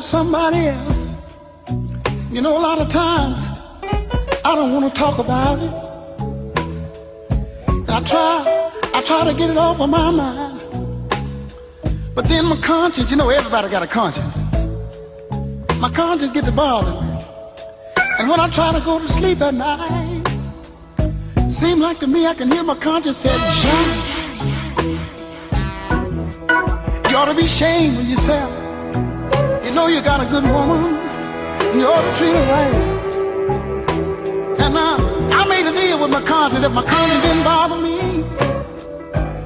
somebody 0.03 0.67
else. 0.67 1.15
You 2.29 2.41
know, 2.41 2.57
a 2.57 2.59
lot 2.59 2.79
of 2.79 2.89
times 2.89 3.47
I 4.43 4.55
don't 4.55 4.73
want 4.73 4.93
to 4.93 4.99
talk 4.99 5.17
about 5.17 5.59
it. 5.59 5.73
And 7.69 7.89
I 7.91 8.01
try, 8.01 8.71
I 8.93 9.01
try 9.01 9.23
to 9.23 9.33
get 9.33 9.49
it 9.49 9.57
off 9.57 9.79
of 9.79 9.89
my 9.89 10.11
mind. 10.11 10.59
But 12.13 12.25
then 12.25 12.45
my 12.45 12.57
conscience, 12.57 13.09
you 13.09 13.17
know, 13.17 13.29
everybody 13.29 13.69
got 13.69 13.81
a 13.81 13.87
conscience. 13.87 14.37
My 15.79 15.89
conscience 15.89 16.33
gets 16.33 16.47
to 16.47 16.53
bother 16.53 16.91
me. 17.01 17.19
And 18.19 18.29
when 18.29 18.39
I 18.39 18.49
try 18.49 18.73
to 18.73 18.83
go 18.83 18.99
to 18.99 19.07
sleep 19.07 19.41
at 19.41 19.53
night, 19.53 20.23
seem 21.49 21.79
like 21.79 21.99
to 21.99 22.07
me 22.07 22.27
I 22.27 22.33
can 22.33 22.51
hear 22.51 22.63
my 22.63 22.75
conscience 22.75 23.17
say, 23.17 23.35
John, 23.61 23.97
you 27.09 27.15
ought 27.17 27.25
to 27.25 27.35
be 27.35 27.43
ashamed 27.45 27.97
of 27.97 28.09
yourself. 28.09 28.62
Know 29.73 29.87
you 29.87 30.01
got 30.03 30.21
a 30.21 30.25
good 30.25 30.43
woman, 30.43 30.85
and 30.85 31.79
you 31.79 31.87
ought 31.87 32.03
to 32.03 32.13
treat 32.15 32.35
her 32.35 32.45
right. 32.53 32.75
And 34.59 34.77
uh, 34.77 34.97
I 35.33 35.47
made 35.49 35.65
a 35.65 35.73
deal 35.73 35.99
with 35.99 36.11
my 36.11 36.21
conscience. 36.21 36.61
that 36.61 36.69
my 36.69 36.83
conscience 36.83 37.23
didn't 37.23 37.43
bother 37.43 37.77
me, 37.81 38.21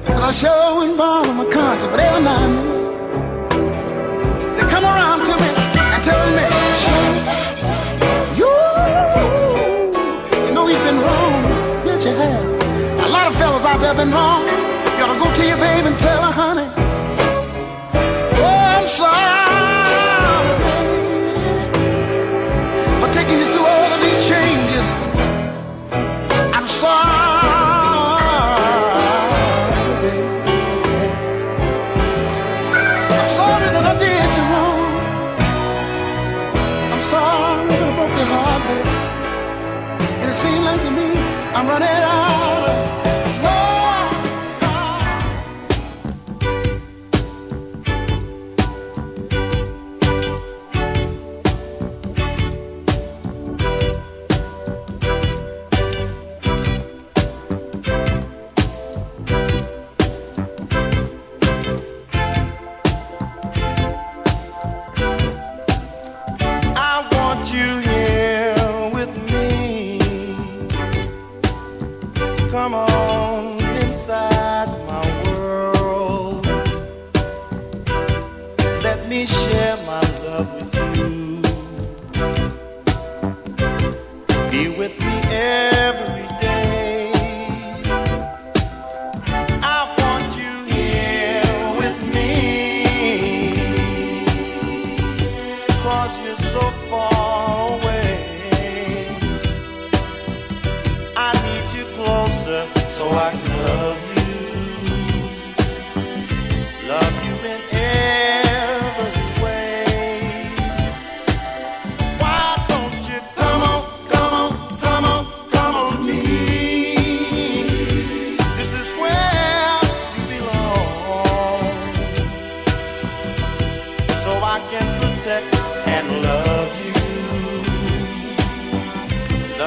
then 0.04 0.20
I 0.20 0.30
sure 0.30 0.76
wouldn't 0.76 0.98
bother 0.98 1.32
my 1.32 1.48
conscience. 1.50 1.90
But 1.90 2.00
every 2.00 2.22
now 2.22 2.44
and 2.44 2.58
then, 2.58 2.76
they 4.56 4.66
come 4.68 4.84
around 4.84 5.24
to 5.28 5.34
me 5.42 5.48
and 5.94 6.04
tell 6.04 6.26
me, 6.36 6.44
"Shut 6.82 7.24
you, 8.36 8.52
you 10.44 10.52
know 10.52 10.68
you've 10.68 10.84
been 10.84 11.00
wrong. 11.00 11.40
Yes, 11.88 12.04
you 12.04 12.12
have. 12.12 12.44
A 13.06 13.08
lot 13.08 13.28
of 13.28 13.34
fellas 13.36 13.64
out 13.64 13.80
there 13.80 13.94
been 13.94 14.12
wrong. 14.12 14.44
You 14.98 15.06
to 15.06 15.16
go 15.24 15.28
to 15.36 15.44
your 15.46 15.56
baby 15.56 15.67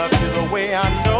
Love 0.02 0.20
you 0.20 0.30
the 0.30 0.52
way 0.52 0.74
I 0.74 1.04
know 1.06 1.11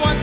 what 0.00 0.21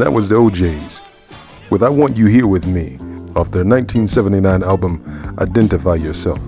And 0.00 0.06
that 0.06 0.14
was 0.14 0.30
the 0.30 0.36
O'Jays 0.36 1.02
with 1.68 1.82
I 1.82 1.90
Want 1.90 2.16
You 2.16 2.24
Here 2.24 2.46
With 2.46 2.66
Me 2.66 2.94
off 3.36 3.50
their 3.50 3.66
1979 3.66 4.62
album 4.62 5.04
Identify 5.38 5.96
Yourself. 5.96 6.38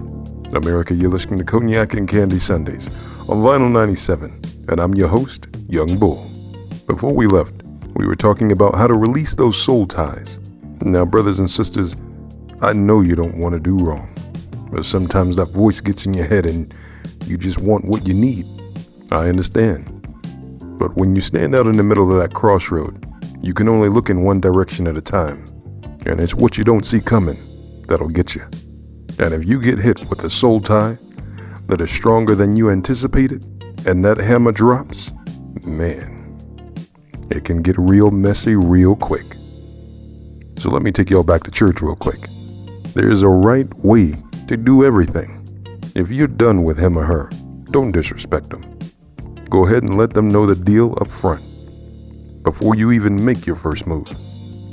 America, 0.54 0.94
you're 0.94 1.10
listening 1.10 1.36
to 1.36 1.44
Cognac 1.44 1.92
and 1.92 2.08
Candy 2.08 2.38
Sundays 2.38 2.86
on 3.28 3.42
Vinyl 3.42 3.70
97, 3.70 4.40
and 4.68 4.80
I'm 4.80 4.94
your 4.94 5.08
host, 5.08 5.48
Young 5.68 5.98
Bull. 5.98 6.16
Before 6.86 7.12
we 7.12 7.26
left, 7.26 7.52
we 7.94 8.06
were 8.06 8.16
talking 8.16 8.52
about 8.52 8.74
how 8.74 8.86
to 8.86 8.94
release 8.94 9.34
those 9.34 9.62
soul 9.62 9.84
ties. 9.86 10.38
Now, 10.80 11.04
brothers 11.04 11.38
and 11.38 11.50
sisters, 11.50 11.94
I 12.62 12.72
know 12.72 13.02
you 13.02 13.14
don't 13.14 13.36
want 13.36 13.52
to 13.52 13.60
do 13.60 13.76
wrong, 13.76 14.08
but 14.72 14.86
sometimes 14.86 15.36
that 15.36 15.50
voice 15.50 15.82
gets 15.82 16.06
in 16.06 16.14
your 16.14 16.26
head 16.26 16.46
and 16.46 16.74
you 17.26 17.36
just 17.36 17.58
want 17.58 17.84
what 17.84 18.08
you 18.08 18.14
need. 18.14 18.46
I 19.10 19.28
understand. 19.28 19.90
But 20.78 20.96
when 20.96 21.14
you 21.14 21.20
stand 21.20 21.54
out 21.54 21.66
in 21.66 21.76
the 21.76 21.82
middle 21.82 22.10
of 22.10 22.18
that 22.18 22.32
crossroad, 22.34 23.11
you 23.42 23.52
can 23.52 23.68
only 23.68 23.88
look 23.88 24.08
in 24.08 24.22
one 24.22 24.40
direction 24.40 24.86
at 24.86 24.96
a 24.96 25.00
time. 25.00 25.44
And 26.06 26.20
it's 26.20 26.34
what 26.34 26.56
you 26.56 26.62
don't 26.62 26.86
see 26.86 27.00
coming 27.00 27.36
that'll 27.88 28.08
get 28.08 28.36
you. 28.36 28.42
And 29.18 29.34
if 29.34 29.46
you 29.46 29.60
get 29.60 29.78
hit 29.78 29.98
with 30.08 30.22
a 30.22 30.30
soul 30.30 30.60
tie 30.60 30.96
that 31.66 31.80
is 31.80 31.90
stronger 31.90 32.36
than 32.36 32.54
you 32.54 32.70
anticipated, 32.70 33.44
and 33.84 34.04
that 34.04 34.18
hammer 34.18 34.52
drops, 34.52 35.10
man, 35.66 36.38
it 37.30 37.44
can 37.44 37.62
get 37.62 37.76
real 37.78 38.12
messy 38.12 38.54
real 38.54 38.94
quick. 38.94 39.26
So 40.58 40.70
let 40.70 40.82
me 40.82 40.92
take 40.92 41.10
y'all 41.10 41.24
back 41.24 41.42
to 41.42 41.50
church 41.50 41.82
real 41.82 41.96
quick. 41.96 42.20
There's 42.94 43.22
a 43.22 43.28
right 43.28 43.66
way 43.78 44.22
to 44.46 44.56
do 44.56 44.84
everything. 44.84 45.40
If 45.96 46.10
you're 46.10 46.28
done 46.28 46.62
with 46.62 46.78
him 46.78 46.96
or 46.96 47.04
her, 47.04 47.28
don't 47.72 47.90
disrespect 47.90 48.50
them. 48.50 48.78
Go 49.50 49.66
ahead 49.66 49.82
and 49.82 49.98
let 49.98 50.14
them 50.14 50.28
know 50.28 50.46
the 50.46 50.54
deal 50.54 50.96
up 51.00 51.08
front 51.08 51.42
before 52.42 52.74
you 52.74 52.92
even 52.92 53.24
make 53.24 53.46
your 53.46 53.56
first 53.56 53.86
move. 53.86 54.08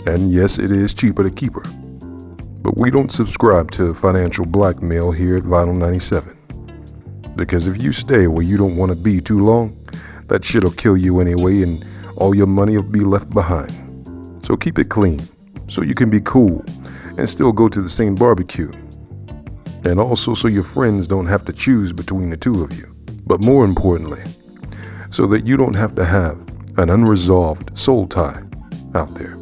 And 0.07 0.32
yes, 0.32 0.57
it 0.57 0.72
is 0.72 0.93
cheaper 0.93 1.24
to 1.24 1.30
keep 1.30 1.53
her. 1.53 1.63
But 2.61 2.78
we 2.78 2.91
don't 2.91 3.11
subscribe 3.11 3.72
to 3.72 3.93
financial 3.93 4.45
blackmail 4.45 5.11
here 5.11 5.38
at 5.38 5.43
Vinyl 5.43 5.78
97. 5.78 6.38
Because 7.36 7.67
if 7.67 7.82
you 7.82 7.91
stay 7.91 8.28
where 8.28 8.43
you 8.43 8.57
don't 8.57 8.76
want 8.76 8.91
to 8.91 8.97
be 8.97 9.22
too 9.22 9.43
long, 9.45 9.78
that 10.28 10.43
shit'll 10.43 10.72
kill 10.72 10.97
you 10.97 11.20
anyway 11.20 11.61
and 11.61 11.84
all 12.17 12.36
your 12.36 12.47
money 12.47 12.76
will 12.76 12.84
be 12.84 12.99
left 12.99 13.30
behind. 13.30 13.72
So 14.45 14.57
keep 14.57 14.78
it 14.80 14.89
clean 14.89 15.22
so 15.67 15.84
you 15.84 15.95
can 15.95 16.09
be 16.09 16.22
cool 16.22 16.63
and 17.17 17.30
still 17.30 17.51
go 17.51 17.70
to 17.70 17.82
the 17.82 17.89
same 17.89 18.15
barbecue. 18.15 18.72
And 19.86 19.99
also 19.99 20.34
so 20.34 20.47
your 20.47 20.63
friends 20.63 21.07
don't 21.07 21.28
have 21.28 21.45
to 21.45 21.53
choose 21.53 21.93
between 21.93 22.30
the 22.30 22.38
two 22.38 22.63
of 22.63 22.78
you. 22.78 22.93
But 23.26 23.39
more 23.39 23.63
importantly, 23.63 24.24
so 25.11 25.26
that 25.28 25.45
you 25.45 25.55
don't 25.55 25.76
have 25.76 25.95
to 25.95 26.05
have 26.05 26.49
an 26.80 26.90
unresolved 26.90 27.78
soul 27.78 28.08
tie 28.08 28.42
out 28.96 29.14
there. 29.16 29.36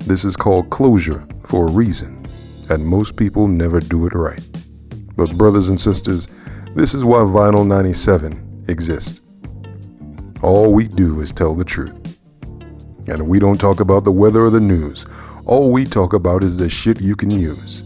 This 0.00 0.24
is 0.24 0.36
called 0.36 0.70
closure 0.70 1.24
for 1.44 1.68
a 1.68 1.70
reason, 1.70 2.20
and 2.68 2.84
most 2.84 3.16
people 3.16 3.46
never 3.46 3.78
do 3.78 4.06
it 4.06 4.12
right. 4.12 4.44
But, 5.16 5.38
brothers 5.38 5.68
and 5.68 5.78
sisters, 5.78 6.26
this 6.74 6.94
is 6.94 7.04
why 7.04 7.18
Vinyl 7.18 7.64
97 7.64 8.64
exists. 8.66 9.20
All 10.42 10.72
we 10.72 10.88
do 10.88 11.20
is 11.20 11.30
tell 11.30 11.54
the 11.54 11.64
truth. 11.64 12.18
And 13.06 13.28
we 13.28 13.38
don't 13.38 13.60
talk 13.60 13.78
about 13.78 14.04
the 14.04 14.12
weather 14.12 14.44
or 14.44 14.50
the 14.50 14.60
news. 14.60 15.06
All 15.46 15.70
we 15.70 15.84
talk 15.84 16.12
about 16.12 16.42
is 16.42 16.56
the 16.56 16.68
shit 16.68 17.00
you 17.00 17.14
can 17.14 17.30
use. 17.30 17.84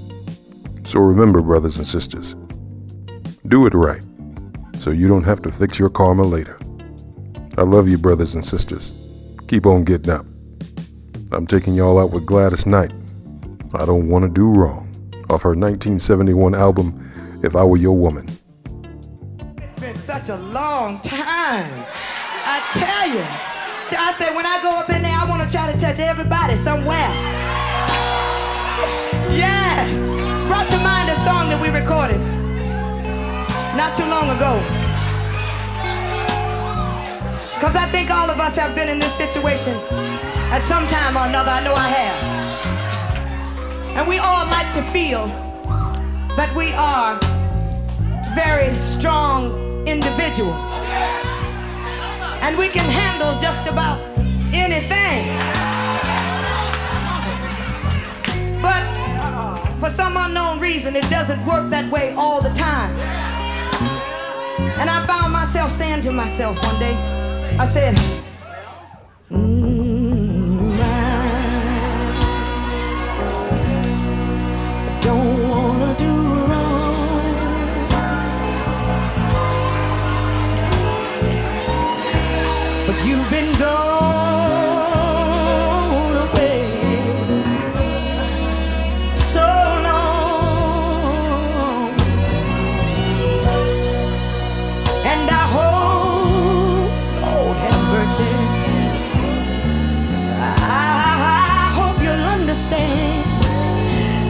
So 0.85 0.99
remember, 0.99 1.43
brothers 1.43 1.77
and 1.77 1.87
sisters, 1.87 2.35
do 3.49 3.67
it 3.67 3.75
right 3.75 4.03
so 4.75 4.91
you 4.91 5.09
don't 5.09 5.25
have 5.25 5.43
to 5.43 5.53
fix 5.53 5.79
your 5.79 5.91
karma 5.91 6.23
later. 6.23 6.59
I 7.59 7.63
love 7.63 7.87
you, 7.87 7.99
brothers 7.99 8.35
and 8.35 8.43
sisters. 8.43 8.95
Keep 9.47 9.67
on 9.67 9.85
getting 9.85 10.11
up. 10.11 10.25
I'm 11.33 11.47
taking 11.47 11.75
y'all 11.75 11.99
out 11.99 12.11
with 12.11 12.25
Gladys 12.25 12.67
Knight. 12.67 12.93
I 13.75 13.85
don't 13.85 14.09
want 14.09 14.25
to 14.25 14.31
do 14.31 14.51
wrong. 14.53 14.89
Off 15.29 15.43
her 15.43 15.51
1971 15.51 16.55
album, 16.55 17.13
If 17.43 17.55
I 17.55 17.63
Were 17.63 17.77
Your 17.77 17.97
Woman. 17.97 18.27
It's 19.59 19.81
been 19.81 19.97
such 19.97 20.31
a 20.31 20.37
long 20.37 21.01
time. 21.01 21.85
I 22.45 22.61
tell 22.73 23.09
you. 23.09 23.25
I 23.99 24.13
said, 24.15 24.35
when 24.35 24.47
I 24.47 24.61
go 24.63 24.71
up 24.71 24.89
in 24.89 25.03
there, 25.03 25.15
I 25.15 25.29
want 25.29 25.43
to 25.43 25.55
try 25.55 25.71
to 25.71 25.79
touch 25.79 25.99
everybody 25.99 26.57
somewhere. 26.57 27.11
Yes. 29.37 30.01
Brought 30.49 30.69
to 30.69 30.79
mind 30.79 31.11
a 31.11 31.17
song 31.17 31.51
that 31.51 31.61
we 31.61 31.69
recorded 31.69 32.19
not 33.77 33.95
too 33.95 34.07
long 34.07 34.31
ago. 34.31 34.82
Because 37.63 37.77
I 37.77 37.89
think 37.93 38.11
all 38.11 38.29
of 38.29 38.41
us 38.41 38.57
have 38.57 38.75
been 38.75 38.89
in 38.89 38.99
this 38.99 39.15
situation 39.15 39.77
at 40.51 40.59
some 40.59 40.85
time 40.89 41.17
or 41.17 41.29
another. 41.29 41.53
I 41.53 41.63
know 41.63 41.73
I 41.73 41.89
have. 41.91 42.19
And 43.99 44.09
we 44.09 44.19
all 44.19 44.45
like 44.47 44.73
to 44.73 44.83
feel 44.91 45.29
that 46.35 46.53
we 46.57 46.73
are 46.73 47.21
very 48.35 48.73
strong 48.73 49.87
individuals. 49.87 50.73
And 52.43 52.59
we 52.59 52.67
can 52.67 52.85
handle 52.91 53.39
just 53.39 53.69
about 53.69 54.01
anything. 54.53 55.31
But 58.61 58.83
for 59.79 59.89
some 59.89 60.17
unknown 60.17 60.59
reason, 60.59 60.97
it 60.97 61.09
doesn't 61.11 61.47
work 61.47 61.71
that 61.71 61.89
way 61.93 62.13
all 62.15 62.43
the 62.43 62.51
time. 62.51 62.93
And 64.81 64.91
I 64.91 65.07
found 65.07 65.33
myself 65.33 65.71
saying 65.71 66.01
to 66.01 66.11
myself 66.11 66.61
one 66.65 66.81
day, 66.81 67.22
I 67.59 67.65
said, 67.67 67.95
"Mm, 69.31 69.82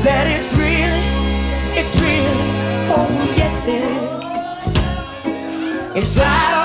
that 0.03 0.27
it's 0.27 0.53
real, 0.55 0.99
it's 1.79 2.01
real, 2.01 2.27
oh 2.91 3.35
yes 3.37 3.69
it 3.69 3.83
is. 3.83 4.03
It's 5.95 6.19
out 6.19 6.62